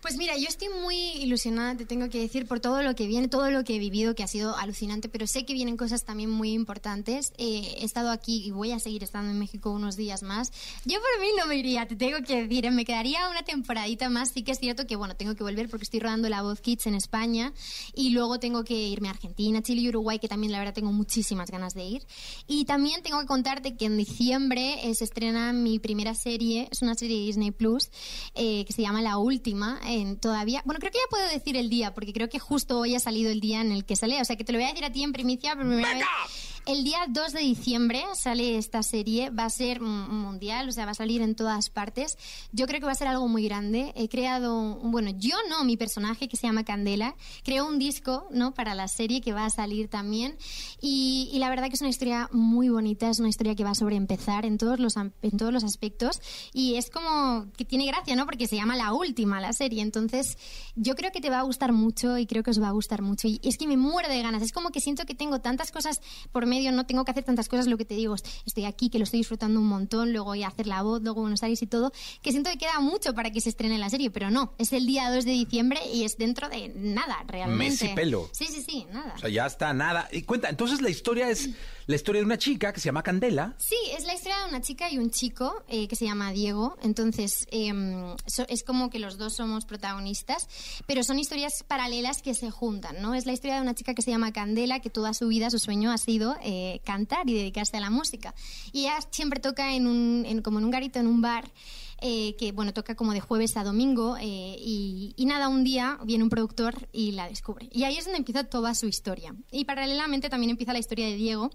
[0.00, 3.26] Pues mira, yo estoy muy ilusionada, te tengo que decir, por todo lo que viene,
[3.26, 6.30] todo lo que he vivido, que ha sido alucinante, pero sé que vienen cosas también
[6.30, 7.32] muy importantes.
[7.36, 10.52] Eh, he estado aquí y voy a seguir estando en México unos días más.
[10.84, 14.08] Yo por mí no me iría, te tengo que decir, eh, me quedaría una temporadita
[14.08, 14.30] más.
[14.30, 16.86] Sí que es cierto que, bueno, tengo que volver porque estoy rodando La Voz Kids
[16.86, 17.52] en España
[17.92, 20.92] y luego tengo que irme a Argentina, Chile y Uruguay, que también la verdad tengo
[20.92, 22.06] muchísimas ganas de ir.
[22.46, 26.82] Y también tengo que contarte que en diciembre eh, se estrena mi primera serie, es
[26.82, 27.90] una serie de Disney Plus,
[28.36, 29.80] eh, que se llama La Última.
[29.88, 32.94] En todavía, bueno, creo que ya puedo decir el día, porque creo que justo hoy
[32.94, 34.20] ha salido el día en el que sale.
[34.20, 36.04] O sea que te lo voy a decir a ti en primicia por primera vez.
[36.68, 40.90] El día 2 de diciembre sale esta serie, va a ser mundial, o sea, va
[40.90, 42.18] a salir en todas partes.
[42.52, 43.90] Yo creo que va a ser algo muy grande.
[43.96, 48.26] He creado, un- bueno, yo no, mi personaje que se llama Candela, creó un disco,
[48.32, 48.52] ¿no?
[48.52, 50.36] Para la serie que va a salir también.
[50.78, 53.74] Y, y la verdad que es una historia muy bonita, es una historia que va
[53.74, 56.20] sobre empezar en todos los, en todos los aspectos.
[56.52, 58.26] Y es como que tiene gracia, ¿no?
[58.26, 59.80] Porque se llama La Última, la serie.
[59.80, 60.36] Entonces,
[60.76, 63.00] yo creo que te va a gustar mucho y creo que os va a gustar
[63.00, 63.26] mucho.
[63.26, 64.42] Y es que me muero de ganas.
[64.42, 67.48] Es como que siento que tengo tantas cosas por medio, no tengo que hacer tantas
[67.48, 67.66] cosas.
[67.66, 70.42] Lo que te digo, es- estoy aquí, que lo estoy disfrutando un montón, luego voy
[70.42, 71.92] a hacer la voz, luego Buenos Aires y todo,
[72.22, 74.52] que siento que queda mucho para que se estrene la serie, pero no.
[74.58, 77.64] Es el día 2 de diciembre y es dentro de nada, realmente.
[77.64, 78.28] Mes y pelo.
[78.32, 79.14] Sí, sí, sí, nada.
[79.16, 80.08] O sea, ya está nada.
[80.12, 81.50] Y cuenta, entonces la historia es
[81.88, 83.54] la historia de una chica que se llama Candela.
[83.58, 86.76] Sí, es la historia de una chica y un chico eh, que se llama Diego.
[86.82, 90.46] Entonces, em, so- es como que los dos somos protagonistas,
[90.86, 93.14] pero son historias paralelas que se juntan, ¿no?
[93.14, 95.58] Es la historia de una chica que se llama Candela, que toda su vida, su
[95.58, 98.34] sueño ha sido eh, cantar y dedicarse a la música.
[98.72, 101.50] Y ella siempre toca en un, en- como en un garito, en un bar.
[102.00, 105.98] eh, que bueno toca como de jueves a domingo eh, y, y nada un día
[106.04, 109.64] viene un productor y la descubre y ahí es donde empieza toda su historia y
[109.64, 111.50] paralelamente también empieza la historia de Diego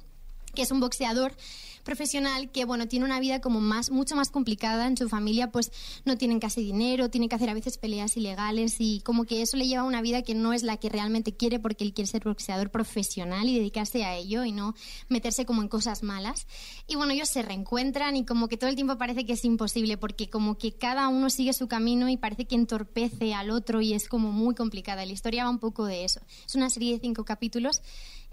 [0.54, 1.36] que es un boxeador
[1.84, 5.72] profesional que bueno tiene una vida como más mucho más complicada en su familia pues
[6.06, 9.58] no tienen casi dinero tiene que hacer a veces peleas ilegales y como que eso
[9.58, 12.10] le lleva a una vida que no es la que realmente quiere porque él quiere
[12.10, 14.76] ser boxeador profesional y dedicarse a ello y no
[15.10, 16.48] meterse como en cosas malas.
[16.88, 19.98] Y bueno ellos se reencuentran y como que todo el tiempo parece que es imposible
[19.98, 23.94] porque como que cada uno sigue su camino y parece que entorpece al otro y
[23.94, 25.06] es como muy complicada.
[25.06, 26.22] La historia va un poco de eso.
[26.46, 27.82] Es una serie de cinco capítulos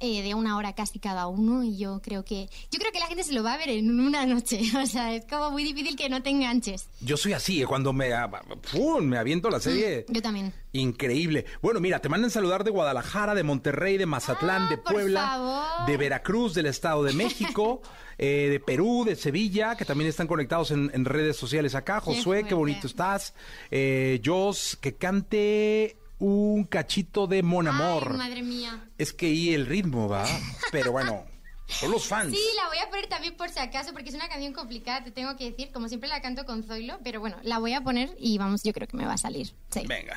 [0.01, 3.07] eh, de una hora casi cada uno y yo creo que yo creo que la
[3.07, 5.97] gente se lo va a ver en una noche o sea es como muy difícil
[5.97, 8.31] que no te enganches Yo soy así, eh, cuando me, ah,
[8.73, 9.05] ¡pum!
[9.05, 10.07] me aviento la serie.
[10.09, 11.47] yo también Increíble.
[11.63, 15.85] Bueno, mira, te mandan saludar de Guadalajara, de Monterrey, de Mazatlán, de Ah, por Puebla,
[15.87, 17.83] de Veracruz, del Estado de México,
[18.19, 22.01] eh, de Perú, de Sevilla, que también están conectados en, en redes sociales acá.
[22.01, 23.35] Josué, qué bonito estás.
[23.71, 28.09] Eh, Jos, que cante un cachito de Mon Amor.
[28.13, 30.25] Ay, madre mía Es que y el ritmo va,
[30.71, 31.25] pero bueno,
[31.67, 32.31] son los fans.
[32.33, 35.11] Sí, la voy a poner también por si acaso, porque es una canción complicada, te
[35.11, 35.71] tengo que decir.
[35.73, 38.73] Como siempre la canto con Zoilo, pero bueno, la voy a poner y vamos, yo
[38.73, 39.53] creo que me va a salir.
[39.71, 39.83] Sí.
[39.87, 40.17] Venga.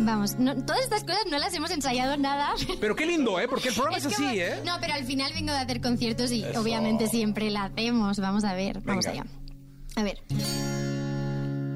[0.00, 2.54] Vamos, no- todas estas cosas no las hemos ensayado nada.
[2.80, 3.48] Pero qué lindo, ¿eh?
[3.48, 4.62] Porque el programa es, así, como- ¿eh?
[4.64, 6.60] No, pero al final vengo de hacer conciertos y Eso.
[6.60, 8.18] obviamente siempre la hacemos.
[8.20, 9.26] Vamos a ver, vamos allá.
[9.96, 10.22] A ver.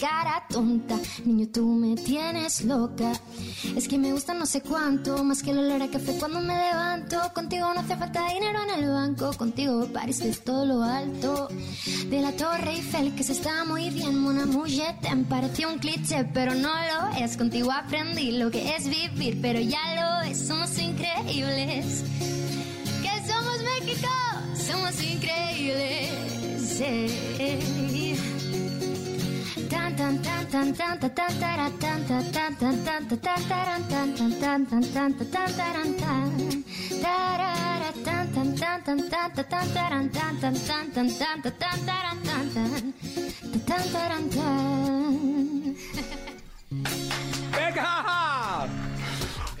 [0.00, 0.96] cara tonta.
[1.24, 3.12] Niño, tú me tienes loca.
[3.76, 6.54] Es que me gusta no sé cuánto, más que el olor a café cuando me
[6.54, 7.20] levanto.
[7.34, 11.48] Contigo no hace falta dinero en el banco, contigo pareces todo lo alto.
[12.08, 16.24] De la Torre Eiffel, que se está muy bien, Mona Mujer, te pareció un cliché,
[16.32, 17.36] pero no lo es.
[17.36, 22.04] Contigo aprendí lo que es vivir, pero ya lo es, somos increíbles.
[23.02, 24.08] Que somos México,
[24.54, 26.10] somos increíbles.
[26.62, 27.97] sí.
[29.96, 30.68] Tan tan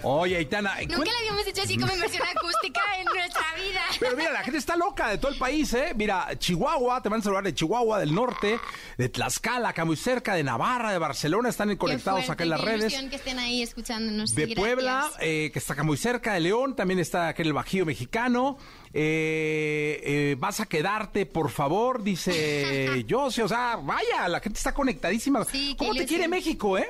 [0.02, 0.74] Oye, Aitana.
[0.88, 3.80] Nunca le habíamos hecho así como inversión acústica en nuestra vida.
[3.98, 5.92] Pero mira, la gente está loca de todo el país, ¿eh?
[5.96, 8.58] Mira, Chihuahua, te van a saludar de Chihuahua, del norte,
[8.96, 12.60] de Tlaxcala, acá muy cerca, de Navarra, de Barcelona, están conectados Qué acá en las
[12.60, 13.10] fuerte, redes.
[13.10, 14.34] que estén ahí escuchándonos.
[14.34, 17.54] De Puebla, eh, que está acá muy cerca, de León, también está aquí en el
[17.54, 18.58] Bajío Mexicano.
[18.94, 23.42] Eh, eh, vas a quedarte, por favor, dice José.
[23.42, 25.44] O sea, vaya, la gente está conectadísima.
[25.44, 26.88] Sí, ¿Cómo te quiere México, eh?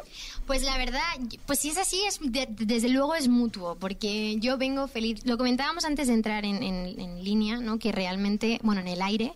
[0.49, 1.03] Pues la verdad,
[1.47, 5.21] pues si es así, es de- desde luego es mutuo, porque yo vengo feliz.
[5.27, 7.79] Lo comentábamos antes de entrar en, en- en línea, ¿no?
[7.79, 9.35] Que realmente, bueno, en el aire,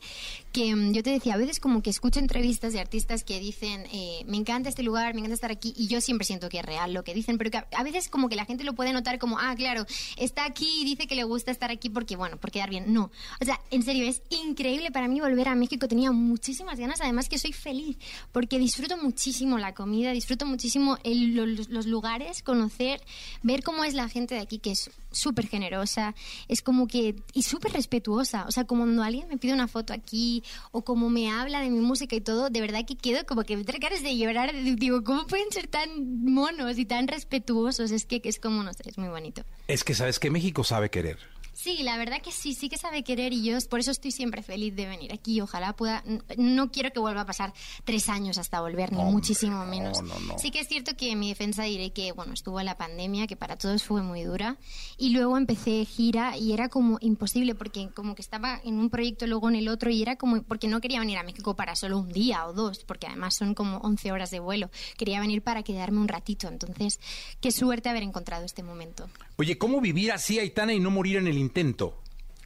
[0.53, 3.87] que mm, yo te decía, a veces como que escucho entrevistas de artistas que dicen,
[3.93, 6.65] eh, me encanta este lugar, me encanta estar aquí, y yo siempre siento que es
[6.65, 9.19] real lo que dicen, pero que a, veces como que la gente lo puede notar
[9.19, 9.87] como, ah, claro,
[10.17, 12.93] está aquí y dice que le gusta estar aquí porque, bueno, por quedar bien.
[12.93, 17.01] No, o sea, en serio, es increíble para mí volver a México, tenía muchísimas ganas,
[17.01, 17.97] además que soy feliz,
[18.31, 23.01] porque disfruto muchísimo la comida, disfruto muchísimo el- los, los lugares, conocer,
[23.43, 26.15] ver cómo es la gente de aquí, que es súper generosa,
[26.49, 29.95] es como que, y súper respetuosa, o sea, como cuando alguien me pide una foto
[29.95, 33.43] aquí, o como me habla de mi música y todo, de verdad que quedo como
[33.45, 37.91] que me ganas de llorar, digo, ¿cómo pueden ser tan monos y tan respetuosos?
[37.91, 39.45] Es que es como, no sé, es muy bonito.
[39.67, 41.32] Es que sabes que México sabe querer.
[41.53, 44.43] Sí, la verdad que sí, sí que sabe querer y yo por eso estoy siempre
[44.43, 45.41] feliz de venir aquí.
[45.41, 46.03] Ojalá pueda,
[46.37, 47.53] no quiero que vuelva a pasar
[47.85, 50.03] tres años hasta volver, ni muchísimo menos.
[50.03, 50.39] no, no.
[50.39, 53.37] Sí que es cierto que en mi defensa diré que, bueno, estuvo la pandemia, que
[53.37, 54.57] para todos fue muy dura,
[54.97, 59.27] y luego empecé gira y era como imposible porque como que estaba en un proyecto,
[59.27, 61.99] luego en el otro, y era como, porque no quería venir a México para solo
[61.99, 64.71] un día o dos, porque además son como 11 horas de vuelo.
[64.97, 66.99] Quería venir para quedarme un ratito, entonces,
[67.41, 69.09] qué suerte haber encontrado este momento.
[69.43, 72.01] Oye, ¿cómo vivir así, Aitana, y no morir en el intento?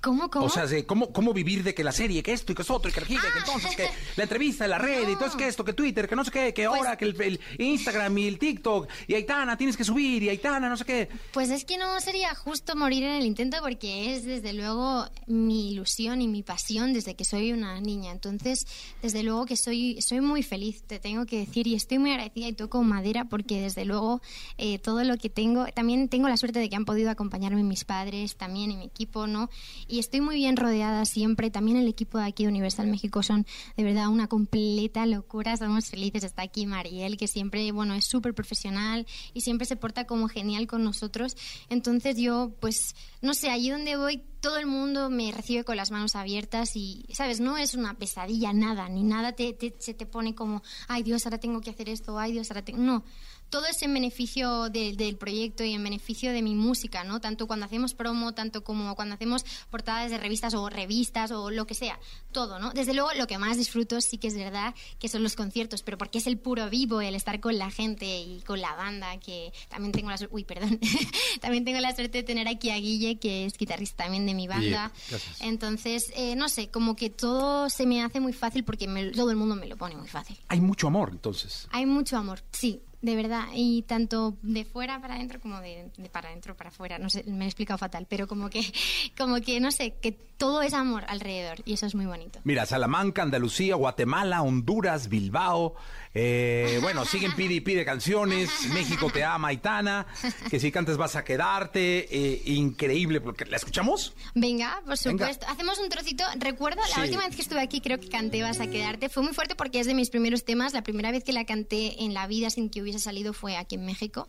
[0.06, 0.46] ¿Cómo, cómo?
[0.46, 2.70] O sea, de ¿cómo, ¿cómo vivir de que la serie, que esto y que es
[2.70, 5.48] otro, y que la gira, que entonces, que la entrevista, la red, y entonces que
[5.48, 8.28] esto, que Twitter, que no sé qué, que Pues ahora, que el, el Instagram y
[8.28, 11.08] el TikTok, y Aitana, tienes que subir, y Aitana, no sé qué.
[11.32, 15.72] Pues es que no sería justo morir en el intento porque es desde luego mi
[15.72, 18.12] ilusión y mi pasión desde que soy una niña.
[18.12, 18.64] Entonces,
[19.02, 22.46] desde luego que soy, soy muy feliz, te tengo que decir, y estoy muy agradecida
[22.46, 24.22] y toco madera porque desde luego
[24.56, 27.84] eh, todo lo que tengo, también tengo la suerte de que han podido acompañarme mis
[27.84, 29.50] padres, también y mi equipo, ¿no?
[29.88, 31.50] Y estoy muy bien rodeada siempre.
[31.50, 35.52] También el equipo de aquí de Universal México son de verdad una completa locura.
[35.52, 36.24] Estamos felices.
[36.24, 40.66] Está aquí Mariel, que siempre, bueno, es súper profesional y siempre se porta como genial
[40.66, 41.36] con nosotros.
[41.68, 45.90] Entonces yo, pues, no sé, allí donde voy, todo el mundo me recibe con las
[45.90, 47.40] manos abiertas y, ¿sabes?
[47.40, 51.26] No es una pesadilla, nada, ni nada te, te- se te pone como, ay Dios,
[51.26, 52.78] ahora tengo que hacer esto, ay Dios, ahora tengo...
[52.78, 53.04] No,
[53.50, 57.20] todo es en beneficio de- del proyecto y en beneficio de mi música, ¿no?
[57.20, 61.66] Tanto cuando hacemos promo, tanto como cuando hacemos portadas de revistas o revistas o lo
[61.66, 61.98] que sea,
[62.32, 62.72] todo, ¿no?
[62.72, 65.98] Desde luego, lo que más disfruto sí que es verdad que son los conciertos, pero
[65.98, 69.52] porque es el puro vivo, el estar con la gente y con la banda, que
[69.68, 70.78] también tengo la suerte, uy, perdón,
[71.40, 74.48] también tengo la suerte de tener aquí a Guille, que es guitarrista también de mi
[74.48, 74.92] banda.
[75.08, 75.40] gracias.
[75.40, 79.30] Entonces, eh, no sé, como que todo se me hace muy fácil porque me- todo
[79.30, 80.36] el mundo me lo pone muy fácil.
[80.48, 81.68] Hay mucho amor, entonces.
[81.70, 82.80] Hay mucho amor, sí.
[83.06, 83.44] De verdad.
[83.54, 86.98] Y tanto de fuera para adentro como de, de para adentro para afuera.
[86.98, 88.60] No sé, me he explicado fatal, pero como que,
[89.16, 92.40] como que, no sé, que todo es amor alrededor y eso es muy bonito.
[92.44, 95.74] Mira, Salamanca, Andalucía, Guatemala, Honduras, Bilbao.
[96.12, 98.50] eh, bueno, siguen pide y pide canciones.
[98.74, 100.06] México te ama, Aitana.
[100.50, 102.06] Que si cantas vas a quedarte.
[102.10, 103.20] eh, increíble.
[103.22, 104.14] porque ¿La escuchamos?
[104.34, 105.26] Venga, por Venga.
[105.26, 105.46] supuesto.
[105.48, 106.24] Hacemos un trocito.
[106.38, 106.92] Recuerdo, Sí.
[106.96, 109.08] la última vez que estuve aquí creo que canté Vas a quedarte.
[109.08, 110.72] Fue muy fuerte porque es de mis primeros temas.
[110.74, 113.76] La primera vez que la canté en la vida sin que hubiese salido fue aquí
[113.76, 114.28] en México.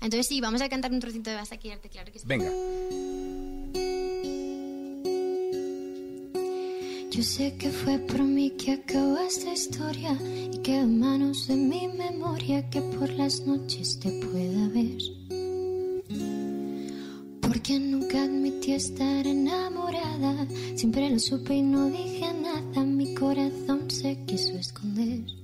[0.00, 2.26] Entonces sí, vamos a cantar un trocito de Vas a quedarte, claro que sí.
[2.26, 2.50] Venga.
[7.12, 10.18] Yo sé que fue por mí que acabó esta historia
[10.50, 14.96] y que a manos de mi memoria que por las noches te pueda ver.
[17.42, 24.24] Porque nunca admití estar enamorada, siempre lo supe y no dije nada, mi corazón se
[24.24, 25.41] quiso esconder.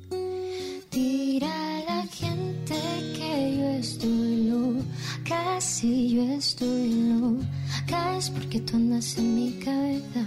[0.91, 2.75] Dirá la gente
[3.17, 10.25] que yo estoy loca, si yo estoy loca es porque tú andas en mi cabeza.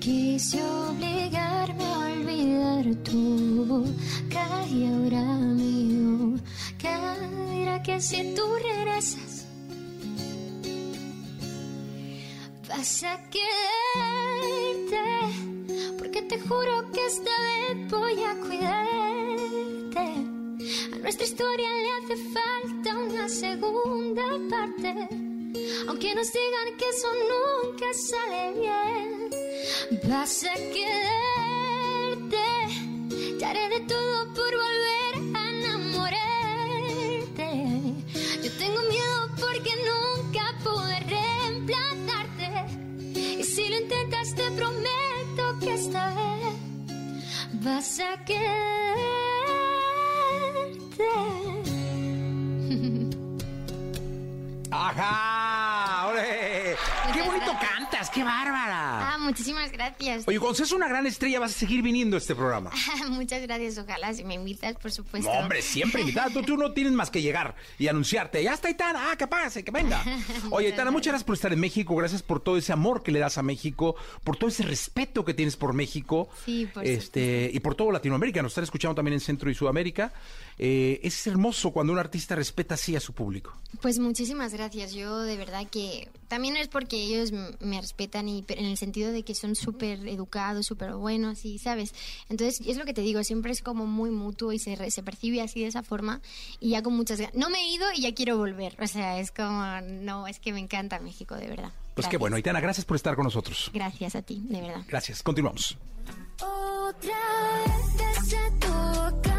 [0.00, 5.22] Quise obligarme a olvidar tu boca y ahora
[5.58, 7.16] mi boca
[7.50, 9.35] dirá que si tú regresas
[12.68, 15.04] vas a quedarte
[15.98, 20.06] porque te juro que esta vez voy a cuidarte.
[20.94, 25.08] A nuestra historia le hace falta una segunda parte,
[25.88, 29.30] aunque nos digan que eso nunca sale bien.
[30.04, 32.46] Vas a quedarte,
[33.38, 35.05] te haré de todo por volver
[44.26, 46.54] intentas, te prometo que esta vez
[47.62, 48.66] vas a quedarte.
[54.70, 56.08] ¡Ajá!
[56.08, 56.76] ¡Ole!
[57.12, 57.52] ¡Qué bonito
[58.10, 59.14] ¡Qué bárbara!
[59.14, 60.24] Ah, muchísimas gracias.
[60.26, 62.70] Oye, cuando seas una gran estrella vas a seguir viniendo a este programa.
[63.10, 65.30] Muchas gracias, ojalá si me invitas, por supuesto.
[65.30, 66.30] No, hombre, siempre invitado.
[66.30, 68.42] Tú, tú no tienes más que llegar y anunciarte.
[68.42, 70.02] Ya está Aitana, ah, que pase, que venga.
[70.50, 71.94] Oye, Aitana, muchas gracias por estar en México.
[71.96, 75.34] Gracias por todo ese amor que le das a México, por todo ese respeto que
[75.34, 76.28] tienes por México.
[76.44, 78.42] Sí, por este Y por todo Latinoamérica.
[78.42, 80.12] Nos están escuchando también en Centro y Sudamérica.
[80.58, 83.54] Eh, es hermoso cuando un artista respeta así a su público.
[83.82, 84.94] Pues muchísimas gracias.
[84.94, 89.12] Yo de verdad que también es porque ellos me respetan y pero en el sentido
[89.12, 91.94] de que son súper educados, súper buenos y, ¿sabes?
[92.28, 95.40] Entonces, es lo que te digo, siempre es como muy mutuo y se, se percibe
[95.40, 96.20] así de esa forma
[96.60, 97.34] y ya con muchas ganas.
[97.34, 98.76] No me he ido y ya quiero volver.
[98.80, 101.72] O sea, es como, no, es que me encanta México, de verdad.
[101.94, 103.70] Pues qué bueno, Aitana, gracias por estar con nosotros.
[103.72, 104.82] Gracias a ti, de verdad.
[104.86, 105.78] Gracias, continuamos.
[106.40, 107.18] Otra
[107.64, 109.35] vez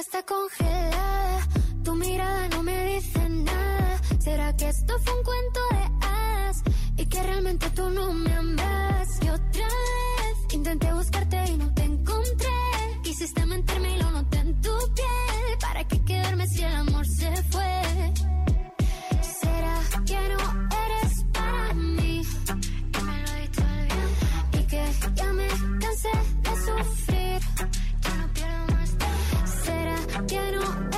[0.00, 1.48] está congelada.
[1.82, 4.00] Tu mirada no me dice nada.
[4.20, 6.62] ¿Será que esto fue un cuento de hadas?
[6.96, 9.08] Y que realmente tú no me amas.
[9.22, 12.48] Y otra vez intenté buscarte y no te encontré.
[13.02, 14.37] Quisiste mentirme y lo noté
[30.26, 30.97] que no